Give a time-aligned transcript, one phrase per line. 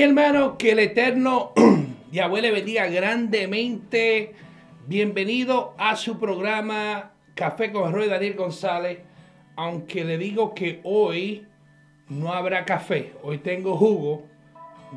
[0.00, 1.52] mis hermanos, que el Eterno
[2.10, 4.32] Yahweh le bendiga grandemente.
[4.86, 9.00] Bienvenido a su programa Café con Roy Daniel González.
[9.56, 11.46] Aunque le digo que hoy
[12.08, 14.22] no habrá café, hoy tengo jugo,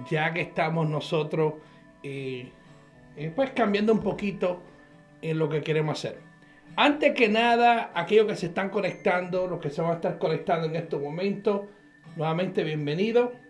[0.10, 1.56] ya que estamos nosotros
[2.02, 2.50] eh,
[3.18, 4.62] eh, pues cambiando un poquito
[5.22, 6.22] en lo que queremos hacer.
[6.78, 10.68] Antes que nada, aquellos que se están conectando, los que se van a estar conectando
[10.68, 11.64] en estos momentos,
[12.16, 13.43] nuevamente bienvenido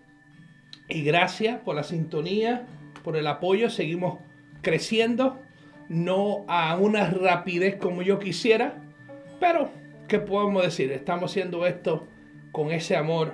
[0.87, 2.65] y gracias por la sintonía,
[3.03, 3.69] por el apoyo.
[3.69, 4.19] Seguimos
[4.61, 5.39] creciendo,
[5.89, 8.75] no a una rapidez como yo quisiera,
[9.39, 9.69] pero
[10.07, 10.91] ¿qué podemos decir?
[10.91, 12.07] Estamos haciendo esto
[12.51, 13.33] con ese amor.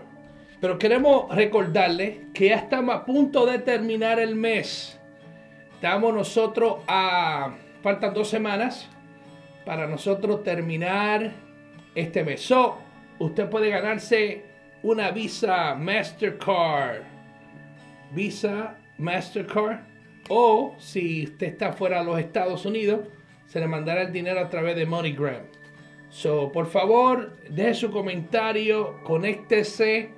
[0.59, 4.99] Pero queremos recordarles que ya estamos a punto de terminar el mes.
[5.75, 7.55] Estamos nosotros a...
[7.81, 8.89] Faltan dos semanas
[9.65, 11.31] para nosotros terminar
[11.95, 12.41] este mes.
[12.41, 12.77] So,
[13.19, 14.43] usted puede ganarse
[14.83, 17.08] una Visa Mastercard.
[18.11, 19.81] Visa Mastercard.
[20.29, 23.01] O si usted está fuera de los Estados Unidos,
[23.47, 25.43] se le mandará el dinero a través de MoneyGram.
[26.09, 30.11] So, por favor, deje su comentario, conéctese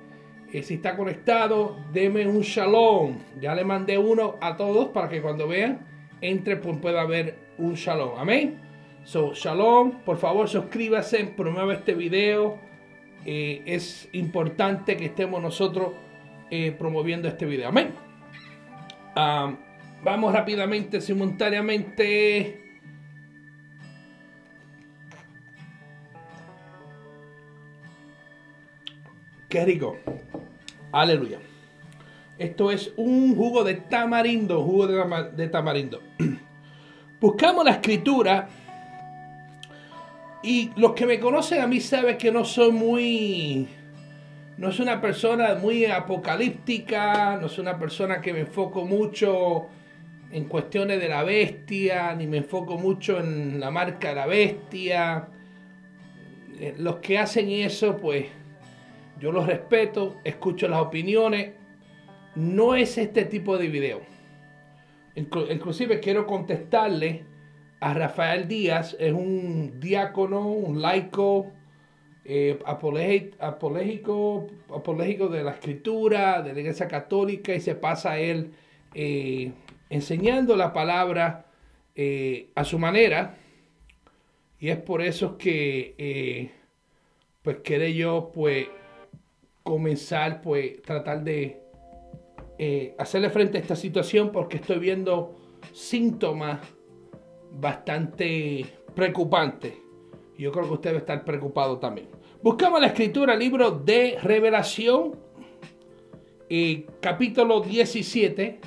[0.60, 3.18] si está conectado, deme un shalom.
[3.40, 5.86] Ya le mandé uno a todos para que cuando vean,
[6.20, 8.18] entre, pues pueda haber un shalom.
[8.18, 8.60] Amén.
[9.04, 12.58] So, shalom, por favor suscríbase, promueva este video.
[13.24, 15.92] Eh, es importante que estemos nosotros
[16.54, 17.70] eh, promoviendo este video.
[17.70, 17.94] Amén.
[20.04, 22.60] Vamos rápidamente, simultáneamente.
[29.48, 29.96] Qué rico.
[30.92, 31.38] Aleluya.
[32.36, 36.02] Esto es un jugo de tamarindo, jugo de, tamarindo.
[37.20, 38.50] Buscamos la escritura
[40.42, 43.68] y los que me conocen a mí saben que no soy muy...
[44.58, 49.68] No soy una persona muy apocalíptica, no soy una persona que me enfoco mucho
[50.30, 55.28] en cuestiones de la bestia, ni me enfoco mucho en la marca de la bestia.
[56.58, 58.26] Eh, los que hacen eso, pues
[59.18, 61.52] yo los respeto, escucho las opiniones.
[62.34, 64.00] No es este tipo de video.
[65.14, 67.24] Inclusive quiero contestarle
[67.80, 71.52] a Rafael Díaz, es un diácono, un laico,
[72.24, 72.58] eh,
[75.28, 78.52] de la escritura, de la iglesia católica, y se pasa él
[78.94, 79.52] eh,
[79.90, 81.46] enseñando la palabra
[81.94, 83.36] eh, a su manera.
[84.58, 86.50] Y es por eso que, eh,
[87.42, 88.68] pues, quiere yo, pues,
[89.62, 91.58] comenzar, pues, tratar de
[92.96, 95.34] hacerle frente a esta situación porque estoy viendo
[95.72, 96.60] síntomas
[97.50, 99.81] bastante preocupantes.
[100.38, 102.08] Yo creo que usted debe estar preocupado también.
[102.42, 105.16] Buscamos la escritura, libro de Revelación,
[107.00, 108.60] capítulo 17.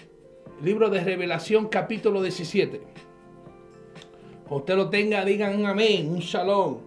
[0.61, 2.81] Libro de Revelación, capítulo 17.
[4.47, 6.77] Cuando usted lo tenga, digan un amén, un shalom.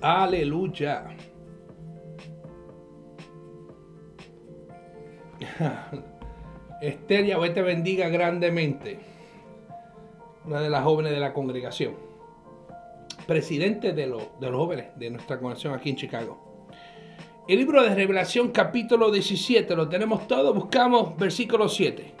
[0.00, 1.16] Aleluya.
[6.80, 9.17] Esther Yahweh te bendiga grandemente.
[10.48, 11.92] Una de las jóvenes de la congregación.
[13.26, 16.38] Presidente de, los jóvenes de nuestra congregación aquí en Chicago.
[17.46, 22.14] El libro de Revelación capítulo 17, lo tenemos todo, buscamos versículo 7.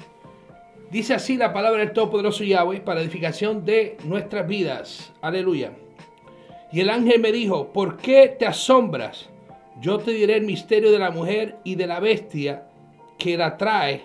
[0.90, 5.10] Dice así la palabra del Todopoderoso Yahweh para edificación de nuestras vidas.
[5.22, 5.72] Aleluya.
[6.70, 9.30] Y el ángel me dijo, ¿por qué te asombras?
[9.80, 12.68] Yo te diré el misterio de la mujer y de la bestia
[13.16, 14.02] que la trae,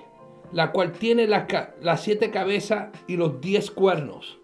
[0.53, 4.39] la cual tiene las, siete cabezas y los diez cuernos.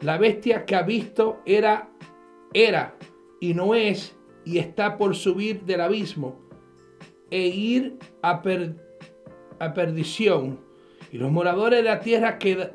[0.00, 1.90] La bestia que ha visto era,
[2.54, 2.96] era
[3.40, 6.40] y no es y está por subir del abismo
[7.30, 8.42] e ir a,
[9.58, 10.60] a perdición.
[11.12, 12.72] Y los moradores de la tierra que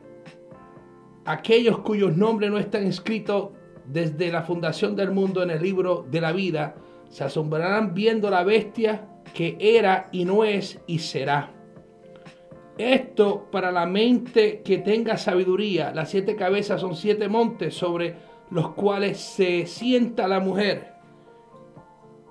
[1.26, 3.50] aquellos cuyos nombres no están escritos
[3.88, 6.76] desde la fundación del mundo en el libro de la vida,
[7.10, 11.55] se asombrarán viendo la bestia que era y no es y será.
[12.78, 15.92] Esto para la mente que tenga sabiduría.
[15.94, 18.16] Las siete cabezas son siete montes sobre
[18.50, 20.94] los cuales se sienta la mujer.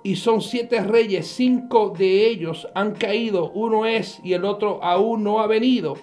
[0.03, 5.25] Y son siete reyes, cinco de ellos han caído, uno es y el otro aún
[5.25, 5.97] no ha venido.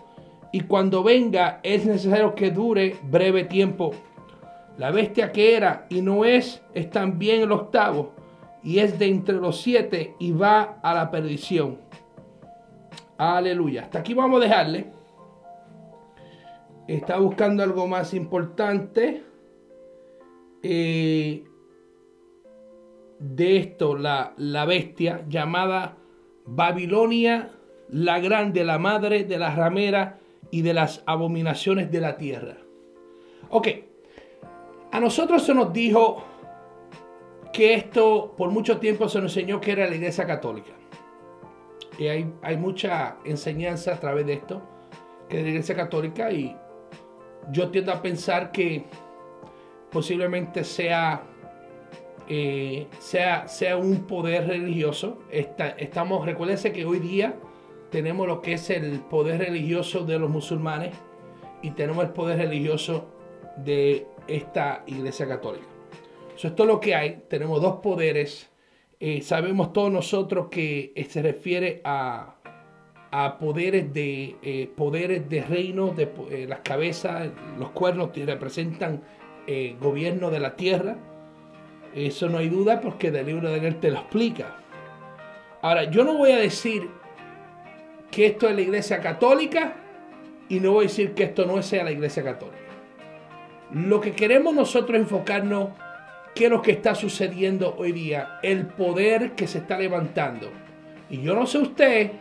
[0.52, 3.92] Y cuando venga es necesario que dure breve tiempo.
[4.80, 8.14] La bestia que era y no es es también el octavo
[8.64, 11.91] y es de entre los siete y va a la perdición.
[13.22, 13.84] Aleluya.
[13.84, 14.88] Hasta aquí vamos a dejarle.
[16.88, 19.22] Está buscando algo más importante.
[20.64, 21.44] Eh,
[23.20, 25.98] de esto, la, la bestia llamada
[26.48, 27.52] Babilonia
[27.90, 30.16] la grande, la madre de las rameras
[30.50, 32.58] y de las abominaciones de la tierra.
[33.52, 33.68] Ok,
[34.92, 36.24] a nosotros se nos dijo
[37.54, 40.81] que esto por mucho tiempo se nos enseñó que era la iglesia católica.
[42.08, 44.62] Hay, mucha enseñanza a través de esto,
[45.30, 46.56] que es la iglesia católica, y
[47.52, 48.86] yo tiendo a pensar que
[49.92, 51.24] posiblemente sea,
[52.28, 55.20] eh, sea, sea un poder religioso.
[55.30, 57.36] estamos, recuérdense que hoy día
[57.90, 60.96] tenemos lo que es el poder religioso de los musulmanes
[61.62, 63.10] y tenemos el poder religioso
[63.58, 65.66] de esta iglesia católica.
[66.36, 67.24] Eso es lo que hay.
[67.28, 68.51] Tenemos dos poderes.
[69.04, 72.36] Eh, sabemos todos nosotros que eh, se refiere a,
[73.40, 74.72] poderes de eh,
[75.28, 79.02] de reino, de las cabezas, los cuernos que representan
[79.82, 80.96] gobierno de la tierra.
[81.94, 84.56] Eso no hay duda porque el libro de él te lo explica.
[85.62, 86.88] Ahora, yo no voy a decir
[88.12, 89.76] que esto es la iglesia católica
[90.48, 92.58] y no voy a decir que esto no sea la iglesia católica.
[93.74, 95.70] Lo que queremos nosotros enfocarnos,
[96.36, 100.50] qué es lo que está sucediendo hoy día, el poder que se está levantando.
[101.10, 102.12] Y yo no sé usted,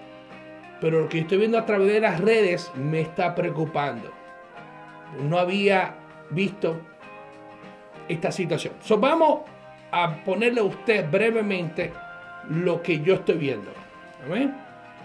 [0.81, 4.11] pero lo que estoy viendo a través de las redes me está preocupando.
[5.29, 5.95] No había
[6.31, 6.81] visto
[8.09, 8.75] esta situación.
[8.83, 9.41] So, vamos
[9.93, 11.93] a ponerle a usted brevemente
[12.49, 13.71] lo que yo estoy viendo.
[14.25, 14.55] ¿Amén?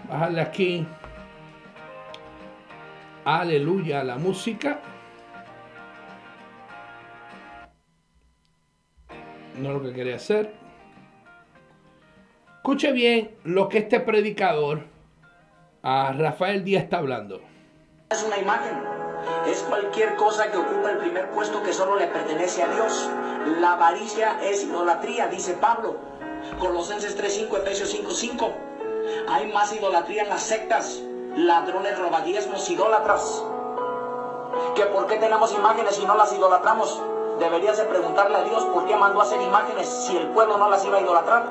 [0.08, 0.86] bajarle aquí
[3.24, 4.80] aleluya la música
[9.58, 10.54] no lo que quería hacer.
[12.56, 14.82] Escuche bien lo que este predicador
[15.82, 17.40] a Rafael Díaz está hablando.
[18.10, 18.76] Es una imagen.
[19.46, 23.10] Es cualquier cosa que ocupa el primer puesto que solo le pertenece a Dios.
[23.60, 25.96] La avaricia es idolatría dice Pablo.
[26.58, 28.66] Colosenses 3.5 Efesios 5.5
[29.28, 31.00] hay más idolatría en las sectas,
[31.36, 33.44] ladrones, robadiesmos, idólatras.
[34.74, 37.02] Que por qué tenemos imágenes y no las idolatramos.
[37.38, 40.68] Deberías de preguntarle a Dios por qué mandó a hacer imágenes si el pueblo no
[40.70, 41.44] las iba a idolatrar.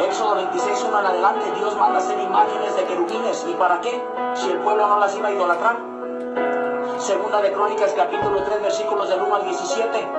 [0.00, 3.44] Éxodo 26, 1 en adelante, Dios manda a hacer imágenes de querubines.
[3.48, 4.02] ¿Y para qué?
[4.34, 5.76] Si el pueblo no las iba a idolatrar.
[6.98, 10.12] Segunda de Crónicas, capítulo 3, versículos del 1 al 17.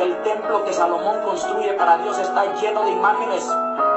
[0.00, 3.50] El templo que Salomón construye para Dios está lleno de imágenes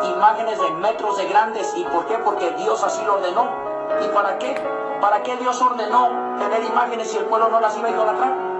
[0.05, 1.73] imágenes de metros de grandes.
[1.75, 2.17] ¿Y por qué?
[2.19, 3.47] Porque Dios así lo ordenó.
[4.03, 4.55] ¿Y para qué?
[5.01, 6.09] ¿Para qué Dios ordenó
[6.39, 8.52] tener imágenes si el pueblo no las iba a idolatrar?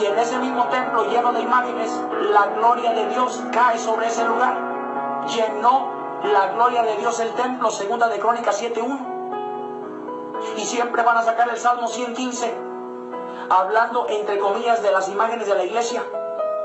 [0.00, 1.90] Y en ese mismo templo lleno de imágenes,
[2.30, 4.56] la gloria de Dios cae sobre ese lugar.
[5.26, 10.56] Llenó la gloria de Dios el templo, segunda de Crónicas 7.1.
[10.56, 12.54] Y siempre van a sacar el Salmo 115,
[13.50, 16.02] hablando entre comillas de las imágenes de la iglesia,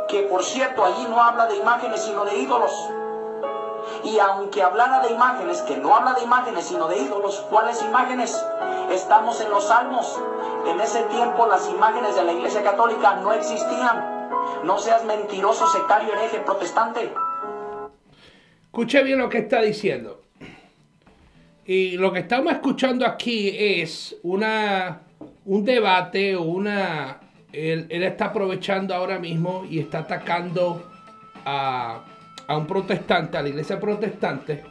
[0.08, 2.72] que por cierto allí no habla de imágenes sino de ídolos.
[4.04, 8.44] Y aunque hablara de imágenes, que no habla de imágenes, sino de ídolos, ¿cuáles imágenes?
[8.92, 10.20] Estamos en los salmos.
[10.68, 14.30] En ese tiempo las imágenes de la Iglesia Católica no existían.
[14.64, 17.14] No seas mentiroso, sectario, hereje, protestante.
[18.66, 20.22] Escuche bien lo que está diciendo.
[21.66, 25.02] Y lo que estamos escuchando aquí es una,
[25.46, 27.20] un debate o una...
[27.54, 30.90] Él, él está aprovechando ahora mismo y está atacando
[31.46, 32.02] a
[32.48, 34.64] a un protestante, a la iglesia protestante.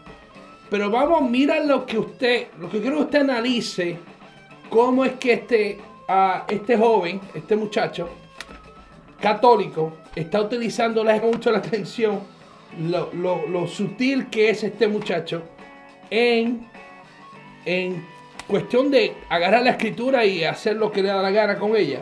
[0.68, 3.98] Pero vamos, mira lo que usted, lo que quiero que usted analice,
[4.68, 5.78] cómo es que este,
[6.48, 8.08] este joven, este muchacho
[9.20, 12.20] católico, está utilizando, le mucho la atención,
[12.78, 15.42] lo, sutil que es este muchacho
[16.08, 16.66] en,
[17.64, 18.06] en
[18.46, 22.00] cuestión de agarrar la escritura y hacer lo que le da la gana con ella.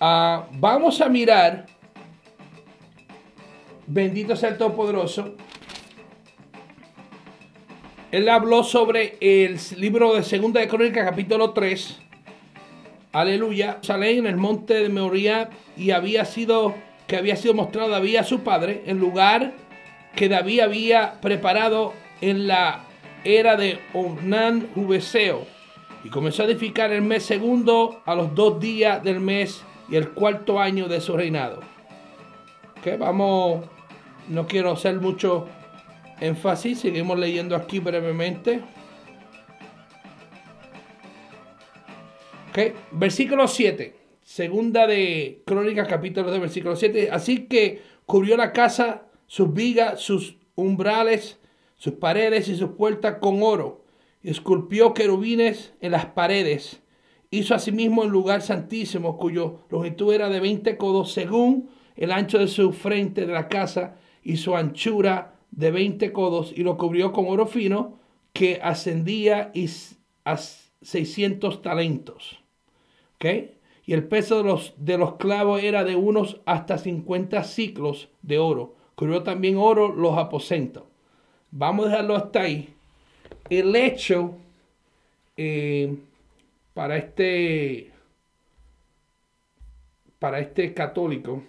[0.00, 1.66] Ah, vamos a mirar
[3.86, 5.34] Bendito sea el Todopoderoso.
[8.10, 11.98] Él habló sobre el libro de Segunda de Crónica, capítulo 3.
[13.12, 13.78] Aleluya.
[13.82, 16.74] Sale en el monte de Meoría y había sido
[17.06, 19.52] que había sido mostrado David a su padre, en lugar
[20.16, 22.84] que David había preparado en la
[23.24, 25.46] era de Ornán Jubeseo.
[26.04, 30.10] Y comenzó a edificar el mes segundo a los dos días del mes y el
[30.10, 31.60] cuarto año de su reinado.
[32.82, 33.73] Que vamos
[34.28, 35.46] no quiero hacer mucho
[36.20, 38.60] énfasis, seguimos leyendo aquí brevemente.
[42.50, 42.72] Okay.
[42.92, 43.96] Versículo 7.
[44.22, 47.10] Segunda de Crónicas, capítulo de versículo 7.
[47.10, 51.40] Así que cubrió la casa, sus vigas, sus umbrales,
[51.76, 53.84] sus paredes y sus puertas con oro.
[54.22, 56.80] y esculpió querubines en las paredes.
[57.30, 62.48] Hizo asimismo un lugar santísimo cuyo longitud era de 20 codos según el ancho de
[62.48, 67.26] su frente de la casa y su anchura de 20 codos y lo cubrió con
[67.28, 67.98] oro fino
[68.32, 69.52] que ascendía
[70.24, 72.40] a 600 talentos.
[73.86, 78.38] Y el peso de los, de los clavos era de unos hasta 50 ciclos de
[78.38, 78.74] oro.
[78.94, 80.84] Cubrió también oro los aposentos.
[81.50, 82.74] Vamos a dejarlo hasta ahí
[83.48, 84.34] el hecho
[85.36, 85.96] eh,
[86.72, 87.92] para este
[90.18, 91.42] para este católico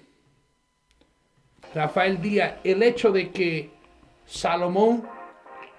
[1.75, 3.69] Rafael Díaz el hecho de que
[4.25, 5.07] Salomón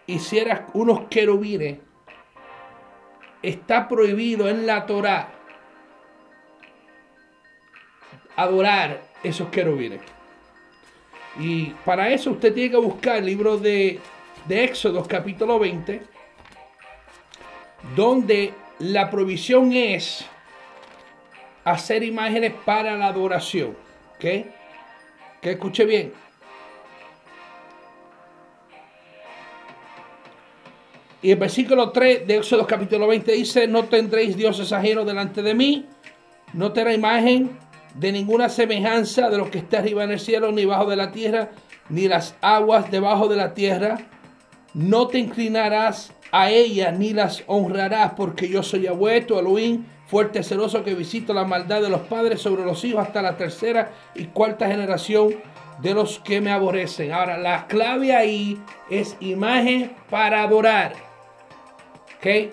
[0.07, 1.79] hiciera unos querubines
[3.43, 5.33] está prohibido en la Torá
[8.37, 10.01] adorar esos querubines
[11.41, 13.99] y para eso usted tiene que buscar el libro de
[14.47, 16.03] de Éxodo capítulo 20,
[17.97, 20.25] donde la provisión es
[21.65, 23.77] hacer imágenes para la adoración.
[24.17, 24.25] ¿Ok?
[25.47, 26.13] Que escuche bien.
[31.23, 35.55] Y el versículo 3 de Éxodo capítulo 20 dice, no tendréis dioses ajenos delante de
[35.55, 35.87] mí,
[36.53, 37.57] no tendrá imagen
[37.95, 41.13] de ninguna semejanza de lo que está arriba en el cielo, ni bajo de la
[41.13, 41.51] tierra,
[41.91, 43.99] ni las aguas debajo de la tierra
[44.75, 50.43] no te inclinarás a ellas ni las honrarás, porque yo soy Yahweh, tu Elohim, fuerte
[50.43, 54.27] celoso que visito la maldad de los padres sobre los hijos hasta la tercera y
[54.27, 55.35] cuarta generación
[55.81, 57.13] de los que me aborrecen.
[57.13, 58.59] Ahora, la clave ahí
[58.89, 60.93] es imagen para adorar.
[62.17, 62.53] ¿Ok?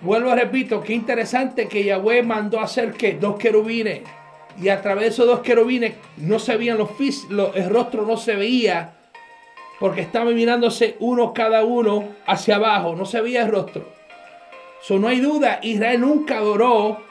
[0.00, 4.02] Vuelvo a repito, qué interesante que Yahweh mandó hacer que dos querubines.
[4.60, 6.90] Y a través de esos dos querubines no se veían los,
[7.30, 8.94] los el rostro no se veía
[9.78, 13.97] porque estaban mirándose uno cada uno hacia abajo, no se veía el rostro.
[14.80, 17.02] So, no hay duda, Israel nunca adoró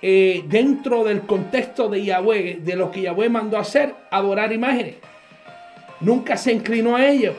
[0.00, 4.96] eh, dentro del contexto de Yahweh, de lo que Yahweh mandó hacer, adorar imágenes.
[6.00, 7.34] Nunca se inclinó a ello.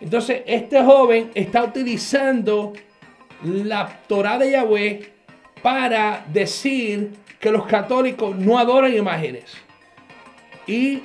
[0.00, 2.72] Entonces, este joven está utilizando
[3.42, 5.12] la Torah de Yahweh
[5.62, 9.56] para decir que los católicos no adoran imágenes.
[10.66, 11.02] Y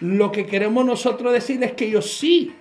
[0.00, 2.54] lo que queremos nosotros decir es que ellos sí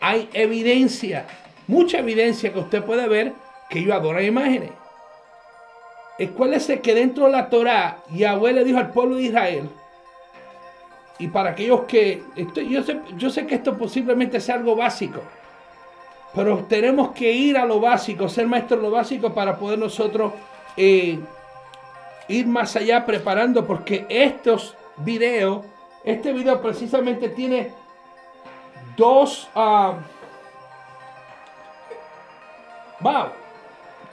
[0.00, 1.26] hay evidencia,
[1.68, 3.32] mucha evidencia que usted puede ver
[3.72, 4.70] que ellos adoran imágenes.
[6.18, 9.70] Escuérdese que dentro de la Torah, Yahweh le dijo al pueblo de Israel,
[11.18, 12.22] y para aquellos que,
[12.68, 15.20] yo, sé, yo sé que esto posiblemente sea algo básico,
[16.34, 20.32] pero tenemos que ir a lo básico, ser maestros de lo básico para poder nosotros
[20.76, 21.18] eh,
[22.28, 25.64] ir más allá preparando, porque estos videos
[26.04, 27.72] este video precisamente tiene
[28.96, 29.48] dos...
[29.54, 29.94] Uh.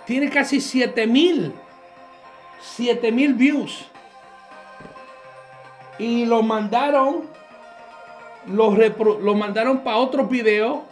[0.10, 1.54] Tiene casi 7000.
[2.60, 3.86] 7000 views.
[6.00, 7.28] Y lo mandaron.
[8.48, 10.84] Lo, lo mandaron para otro video.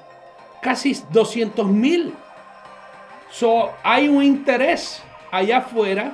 [0.61, 2.13] Casi 200 mil.
[3.31, 6.13] So, hay un interés allá afuera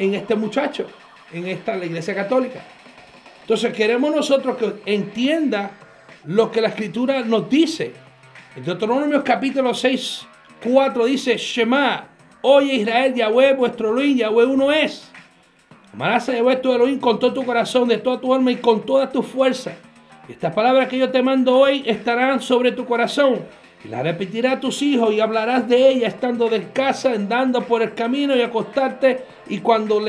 [0.00, 0.88] en este muchacho.
[1.32, 2.60] En esta la iglesia católica.
[3.42, 5.70] Entonces queremos nosotros que entienda
[6.24, 7.92] lo que la escritura nos dice.
[8.56, 10.26] En Deuteronomio capítulo 6,
[10.64, 12.08] 4 dice, Shema,
[12.42, 15.10] oye Israel, Yahweh, vuestro Elohim, Yahweh uno es.
[15.92, 18.84] Amarás a Yahweh tu Elohim con todo tu corazón, de toda tu alma y con
[18.84, 19.72] toda tu fuerza.
[20.28, 23.40] Estas palabras que yo te mando hoy estarán sobre tu corazón.
[23.84, 27.82] Y las repetirás a tus hijos y hablarás de ellas estando de casa, andando por
[27.82, 30.00] el camino y acostarte y cuando,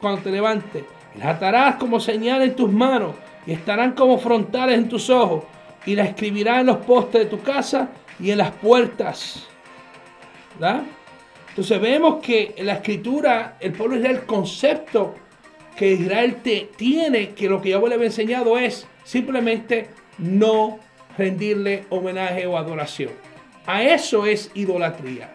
[0.00, 0.84] cuando te levantes
[1.18, 3.14] las atarás como señal en tus manos
[3.46, 5.44] y estarán como frontales en tus ojos.
[5.86, 7.88] Y la escribirás en los postes de tu casa
[8.20, 9.46] y en las puertas.
[10.58, 10.82] ¿verdad?
[11.50, 15.14] Entonces vemos que en la escritura, el pueblo de Israel, el concepto
[15.76, 19.88] que Israel te, tiene, que lo que yo le había enseñado es simplemente
[20.18, 20.78] no
[21.16, 23.10] rendirle homenaje o adoración.
[23.66, 25.30] A eso es idolatría.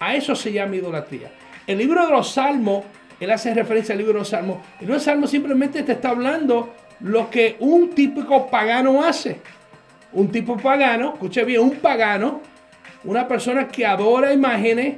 [0.00, 1.32] A eso se llama idolatría.
[1.66, 2.84] El libro de los Salmos
[3.20, 4.58] él hace referencia al libro de los Salmos.
[4.74, 9.40] El libro de los Salmos simplemente te está hablando lo que un típico pagano hace.
[10.12, 12.40] Un tipo pagano, escuche bien, un pagano,
[13.04, 14.96] una persona que adora imágenes,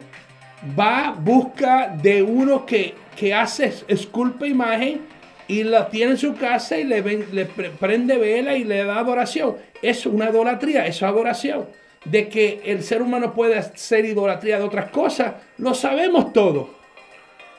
[0.79, 5.03] va, busca de uno que, que hace, esculpe imagen
[5.49, 9.57] y la tiene en su casa y le, le prende vela y le da adoración.
[9.83, 11.67] Es una idolatría, es adoración.
[12.05, 16.69] De que el ser humano puede hacer idolatría de otras cosas, lo sabemos todos.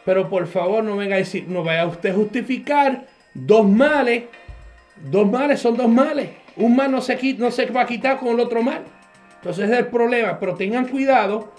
[0.03, 4.23] Pero por favor no venga a decir, no vaya a usted justificar dos males.
[4.95, 6.29] Dos males son dos males.
[6.55, 8.83] Un mal no se, no se va a quitar con el otro mal.
[9.35, 11.51] Entonces es el problema, pero tengan cuidado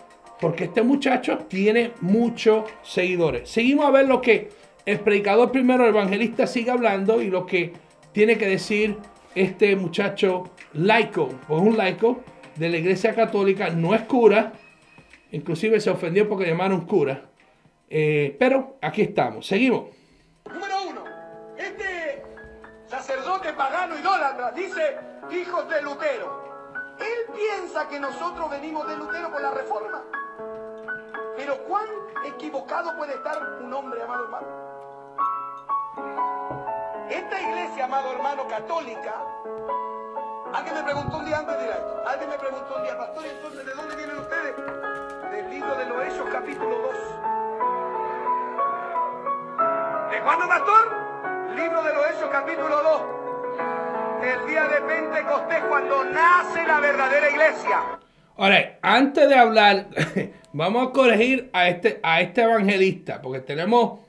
[0.43, 3.49] porque este muchacho tiene muchos seguidores.
[3.49, 4.51] Seguimos a ver lo que
[4.85, 7.73] el predicador primero, el evangelista, sigue hablando y lo que
[8.11, 8.99] tiene que decir
[9.37, 12.25] este muchacho laico, pues un laico
[12.57, 14.55] de la iglesia católica, no es cura,
[15.31, 17.31] inclusive se ofendió porque llamaron cura,
[17.89, 19.91] eh, pero aquí estamos, seguimos.
[20.53, 21.05] Número uno,
[21.57, 22.21] este
[22.89, 24.97] sacerdote pagano idólatra dice
[25.31, 26.52] hijos de Lutero.
[27.91, 30.03] Que nosotros venimos de Lutero por la reforma.
[31.37, 31.85] Pero cuán
[32.25, 34.47] equivocado puede estar un hombre, amado hermano.
[37.11, 39.15] Esta iglesia, amado hermano, católica,
[40.55, 43.67] alguien me preguntó un día antes de esto, alguien me preguntó un día, pastor, entonces,
[43.67, 44.57] ¿de dónde vienen ustedes?
[45.31, 46.93] Del libro de los Hechos, capítulo 2.
[50.11, 50.89] ¿De cuándo, pastor?
[51.57, 53.22] Libro de los Hechos, capítulo 2
[54.23, 57.99] el día de Pentecostés cuando nace la verdadera iglesia.
[58.37, 59.88] Ahora, antes de hablar,
[60.52, 64.00] vamos a corregir a este, a este evangelista, porque tenemos,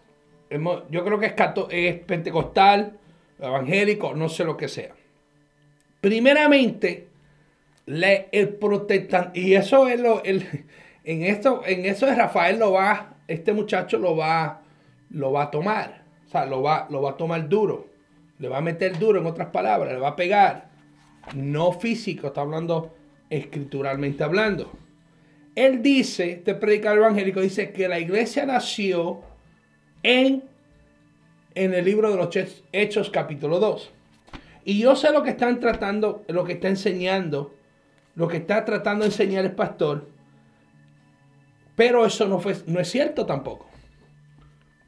[0.89, 1.33] yo creo que es,
[1.69, 2.99] es pentecostal,
[3.39, 4.93] evangélico, no sé lo que sea.
[5.99, 7.07] Primeramente,
[7.87, 10.65] el protestante, y eso es lo, el,
[11.03, 14.61] en esto, en eso de Rafael lo va, este muchacho lo va,
[15.09, 17.92] lo va a tomar, o sea, lo va, lo va a tomar duro.
[18.39, 20.69] Le va a meter duro, en otras palabras, le va a pegar.
[21.35, 22.93] No físico, está hablando
[23.29, 24.71] escrituralmente hablando.
[25.55, 29.21] Él dice, este predicador evangélico dice que la iglesia nació
[30.01, 30.43] en,
[31.55, 32.29] en el libro de los
[32.71, 33.91] Hechos capítulo 2.
[34.65, 37.53] Y yo sé lo que están tratando, lo que está enseñando,
[38.15, 40.07] lo que está tratando de enseñar el pastor,
[41.75, 43.67] pero eso no, fue, no es cierto tampoco.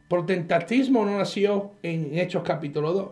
[0.08, 3.10] Protestantismo no nació en Hechos capítulo 2.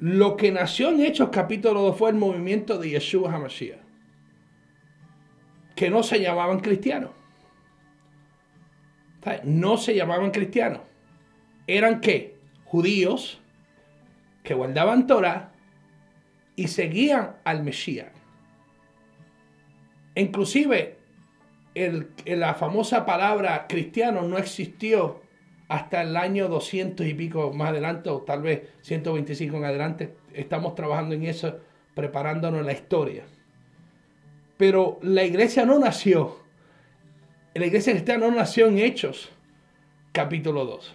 [0.00, 3.80] Lo que nació en Hechos capítulo 2 fue el movimiento de Yeshua HaMashiach,
[5.76, 7.10] que no se llamaban cristianos.
[9.44, 10.80] No se llamaban cristianos.
[11.66, 12.38] Eran qué?
[12.64, 13.42] Judíos
[14.42, 15.52] que guardaban Torah
[16.56, 18.08] y seguían al Mesías.
[20.14, 20.96] Inclusive
[22.24, 25.19] la famosa palabra cristiano no existió
[25.70, 30.16] hasta el año 200 y pico más adelante, o tal vez 125 en adelante.
[30.34, 31.60] Estamos trabajando en eso,
[31.94, 33.22] preparándonos la historia.
[34.56, 36.40] Pero la iglesia no nació,
[37.54, 39.30] la iglesia cristiana no nació en Hechos,
[40.10, 40.92] capítulo 2.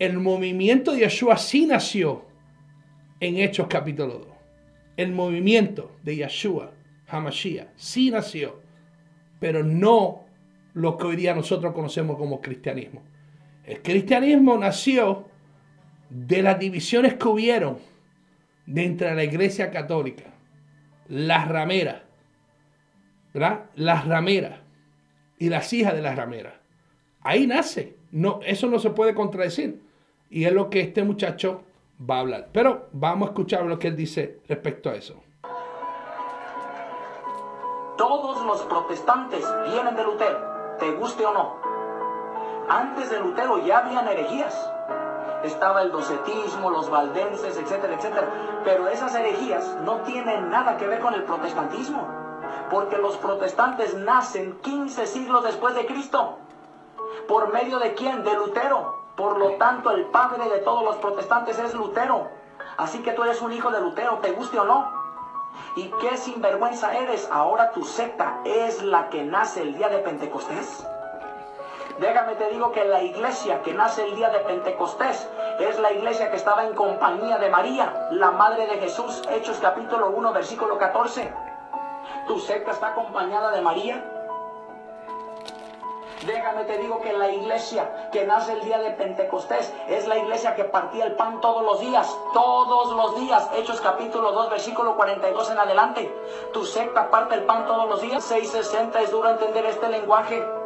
[0.00, 2.26] El movimiento de Yeshua sí nació
[3.20, 4.26] en Hechos, capítulo 2.
[4.96, 6.72] El movimiento de Yeshua,
[7.06, 8.60] Hamashiach, sí nació,
[9.38, 10.24] pero no
[10.74, 13.02] lo que hoy día nosotros conocemos como cristianismo.
[13.64, 15.26] El cristianismo nació
[16.10, 17.78] de las divisiones que hubieron
[18.66, 20.24] dentro de la iglesia católica.
[21.08, 22.02] Las rameras,
[23.32, 23.66] ¿verdad?
[23.74, 24.60] Las rameras
[25.38, 26.54] y las hijas de las rameras.
[27.20, 27.96] Ahí nace.
[28.10, 29.82] No, eso no se puede contradecir.
[30.28, 31.64] Y es lo que este muchacho
[31.98, 32.48] va a hablar.
[32.52, 35.22] Pero vamos a escuchar lo que él dice respecto a eso.
[37.96, 41.61] Todos los protestantes vienen de Lutero, te guste o no.
[42.68, 44.70] Antes de Lutero ya habían herejías.
[45.42, 48.28] Estaba el docetismo, los valdenses, etcétera, etcétera.
[48.64, 52.06] Pero esas herejías no tienen nada que ver con el protestantismo.
[52.70, 56.38] Porque los protestantes nacen 15 siglos después de Cristo.
[57.26, 58.22] ¿Por medio de quién?
[58.24, 59.02] De Lutero.
[59.16, 62.28] Por lo tanto, el padre de todos los protestantes es Lutero.
[62.76, 64.90] Así que tú eres un hijo de Lutero, te guste o no.
[65.76, 67.28] ¿Y qué sinvergüenza eres?
[67.30, 70.86] Ahora tu secta es la que nace el día de Pentecostés.
[71.98, 75.28] Déjame te digo que la iglesia que nace el día de Pentecostés
[75.60, 80.10] es la iglesia que estaba en compañía de María, la madre de Jesús, Hechos capítulo
[80.10, 81.32] 1, versículo 14.
[82.26, 84.02] ¿Tu secta está acompañada de María?
[86.24, 90.54] Déjame te digo que la iglesia que nace el día de Pentecostés es la iglesia
[90.54, 93.50] que partía el pan todos los días, todos los días.
[93.56, 96.14] Hechos capítulo 2, versículo 42 en adelante.
[96.52, 98.22] Tu secta parte el pan todos los días.
[98.22, 100.61] 660 es duro entender este lenguaje.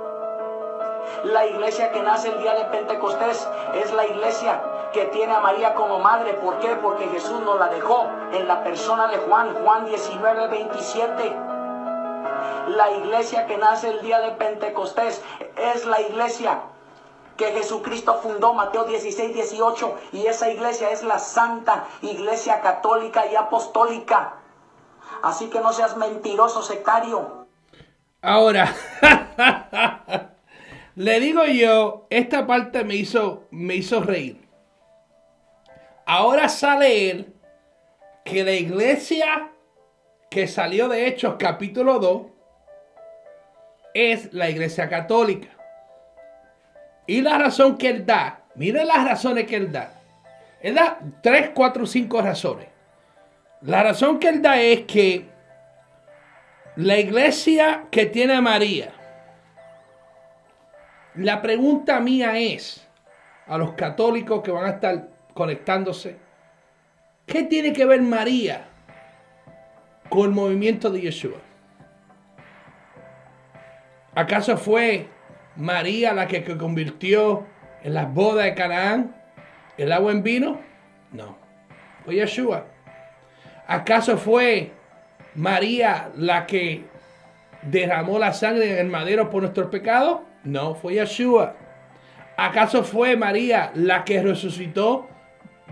[1.25, 5.75] La iglesia que nace el día de Pentecostés es la iglesia que tiene a María
[5.75, 6.35] como madre.
[6.35, 6.77] ¿Por qué?
[6.77, 11.37] Porque Jesús nos la dejó en la persona de Juan, Juan 19, 27.
[12.69, 15.23] La iglesia que nace el día de Pentecostés
[15.57, 16.61] es la iglesia
[17.37, 23.37] que Jesucristo fundó, Mateo 16, 18, y esa iglesia es la santa iglesia católica y
[23.37, 24.35] apostólica.
[25.23, 27.47] Así que no seas mentiroso, sectario.
[28.23, 28.75] Ahora,
[30.97, 34.49] Le digo yo, esta parte me hizo, me hizo reír.
[36.07, 37.35] Ahora sale él
[38.25, 39.53] que la iglesia
[40.31, 42.23] que salió de Hechos capítulo 2
[43.93, 45.49] es la Iglesia Católica.
[47.07, 50.01] Y la razón que él da, miren las razones que él da.
[50.63, 52.69] Él da 3, 4, 5 razones.
[53.61, 55.29] La razón que él da es que
[56.77, 58.93] la iglesia que tiene a María,
[61.17, 62.87] la pregunta mía es
[63.47, 66.17] a los católicos que van a estar conectándose,
[67.27, 68.67] ¿qué tiene que ver María
[70.09, 71.39] con el movimiento de Yeshua?
[74.15, 75.09] ¿Acaso fue
[75.57, 77.47] María la que convirtió
[77.83, 79.15] en las bodas de Canaán
[79.77, 80.61] el agua en vino?
[81.13, 81.37] No,
[82.05, 82.67] fue Yeshua.
[83.67, 84.73] ¿Acaso fue
[85.35, 86.85] María la que
[87.63, 90.21] derramó la sangre en el madero por nuestros pecados?
[90.47, 91.57] No, fue Yeshua.
[92.37, 95.09] ¿Acaso fue María la que resucitó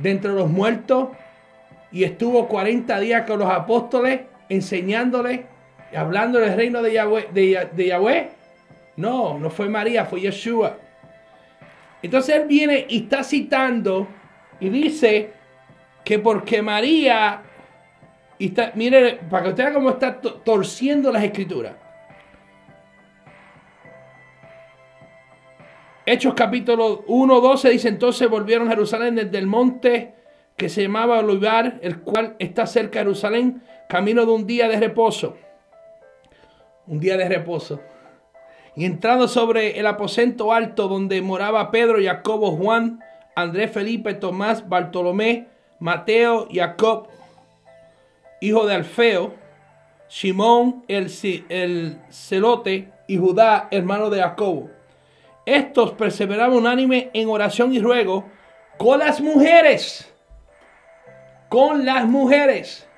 [0.00, 1.10] de entre los muertos
[1.92, 5.42] y estuvo 40 días con los apóstoles enseñándoles,
[5.96, 6.92] hablando del reino de
[7.76, 8.30] Yahweh?
[8.96, 10.76] No, no fue María, fue Yeshua.
[12.02, 14.08] Entonces él viene y está citando
[14.58, 15.32] y dice
[16.04, 17.42] que porque María,
[18.40, 21.83] está, mire, para que usted vea cómo está torciendo las escrituras.
[26.06, 30.14] Hechos capítulo 1, 12 dice entonces volvieron a Jerusalén desde el monte
[30.54, 34.78] que se llamaba Olivar, el cual está cerca de Jerusalén, camino de un día de
[34.78, 35.36] reposo.
[36.86, 37.80] Un día de reposo.
[38.76, 43.00] Y entrando sobre el aposento alto donde moraba Pedro, Jacobo, Juan,
[43.34, 47.08] Andrés, Felipe, Tomás, Bartolomé, Mateo, Jacob,
[48.42, 49.34] hijo de Alfeo,
[50.08, 51.10] Simón el,
[51.48, 54.73] el celote y Judá, hermano de Jacobo.
[55.46, 58.24] Estos perseveraban unánime en oración y ruego
[58.78, 60.12] con las mujeres,
[61.48, 62.88] con las mujeres,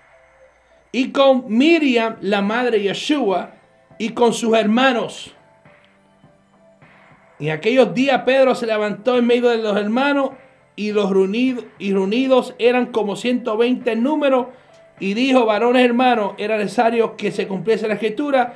[0.93, 3.53] y con Miriam, la madre de Yeshua,
[3.99, 5.35] y con sus hermanos.
[7.39, 10.31] En aquellos días Pedro se levantó en medio de los hermanos
[10.75, 14.53] y los reunidos, eran como 120 en número
[14.99, 18.55] y dijo, varones hermanos, era necesario que se cumpliese la escritura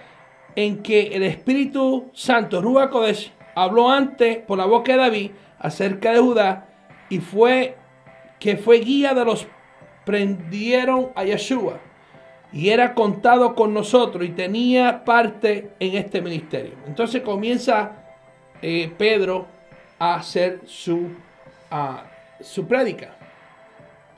[0.57, 2.91] en que el Espíritu Santo, Ruach
[3.55, 6.69] habló antes por la boca de David acerca de Judá
[7.09, 7.77] y fue
[8.39, 9.47] que fue guía de los
[10.05, 11.79] prendieron a Yeshua
[12.53, 16.73] y era contado con nosotros y tenía parte en este ministerio.
[16.87, 17.93] Entonces comienza
[18.61, 19.47] eh, Pedro
[19.99, 21.11] a hacer su,
[22.41, 23.17] su prédica.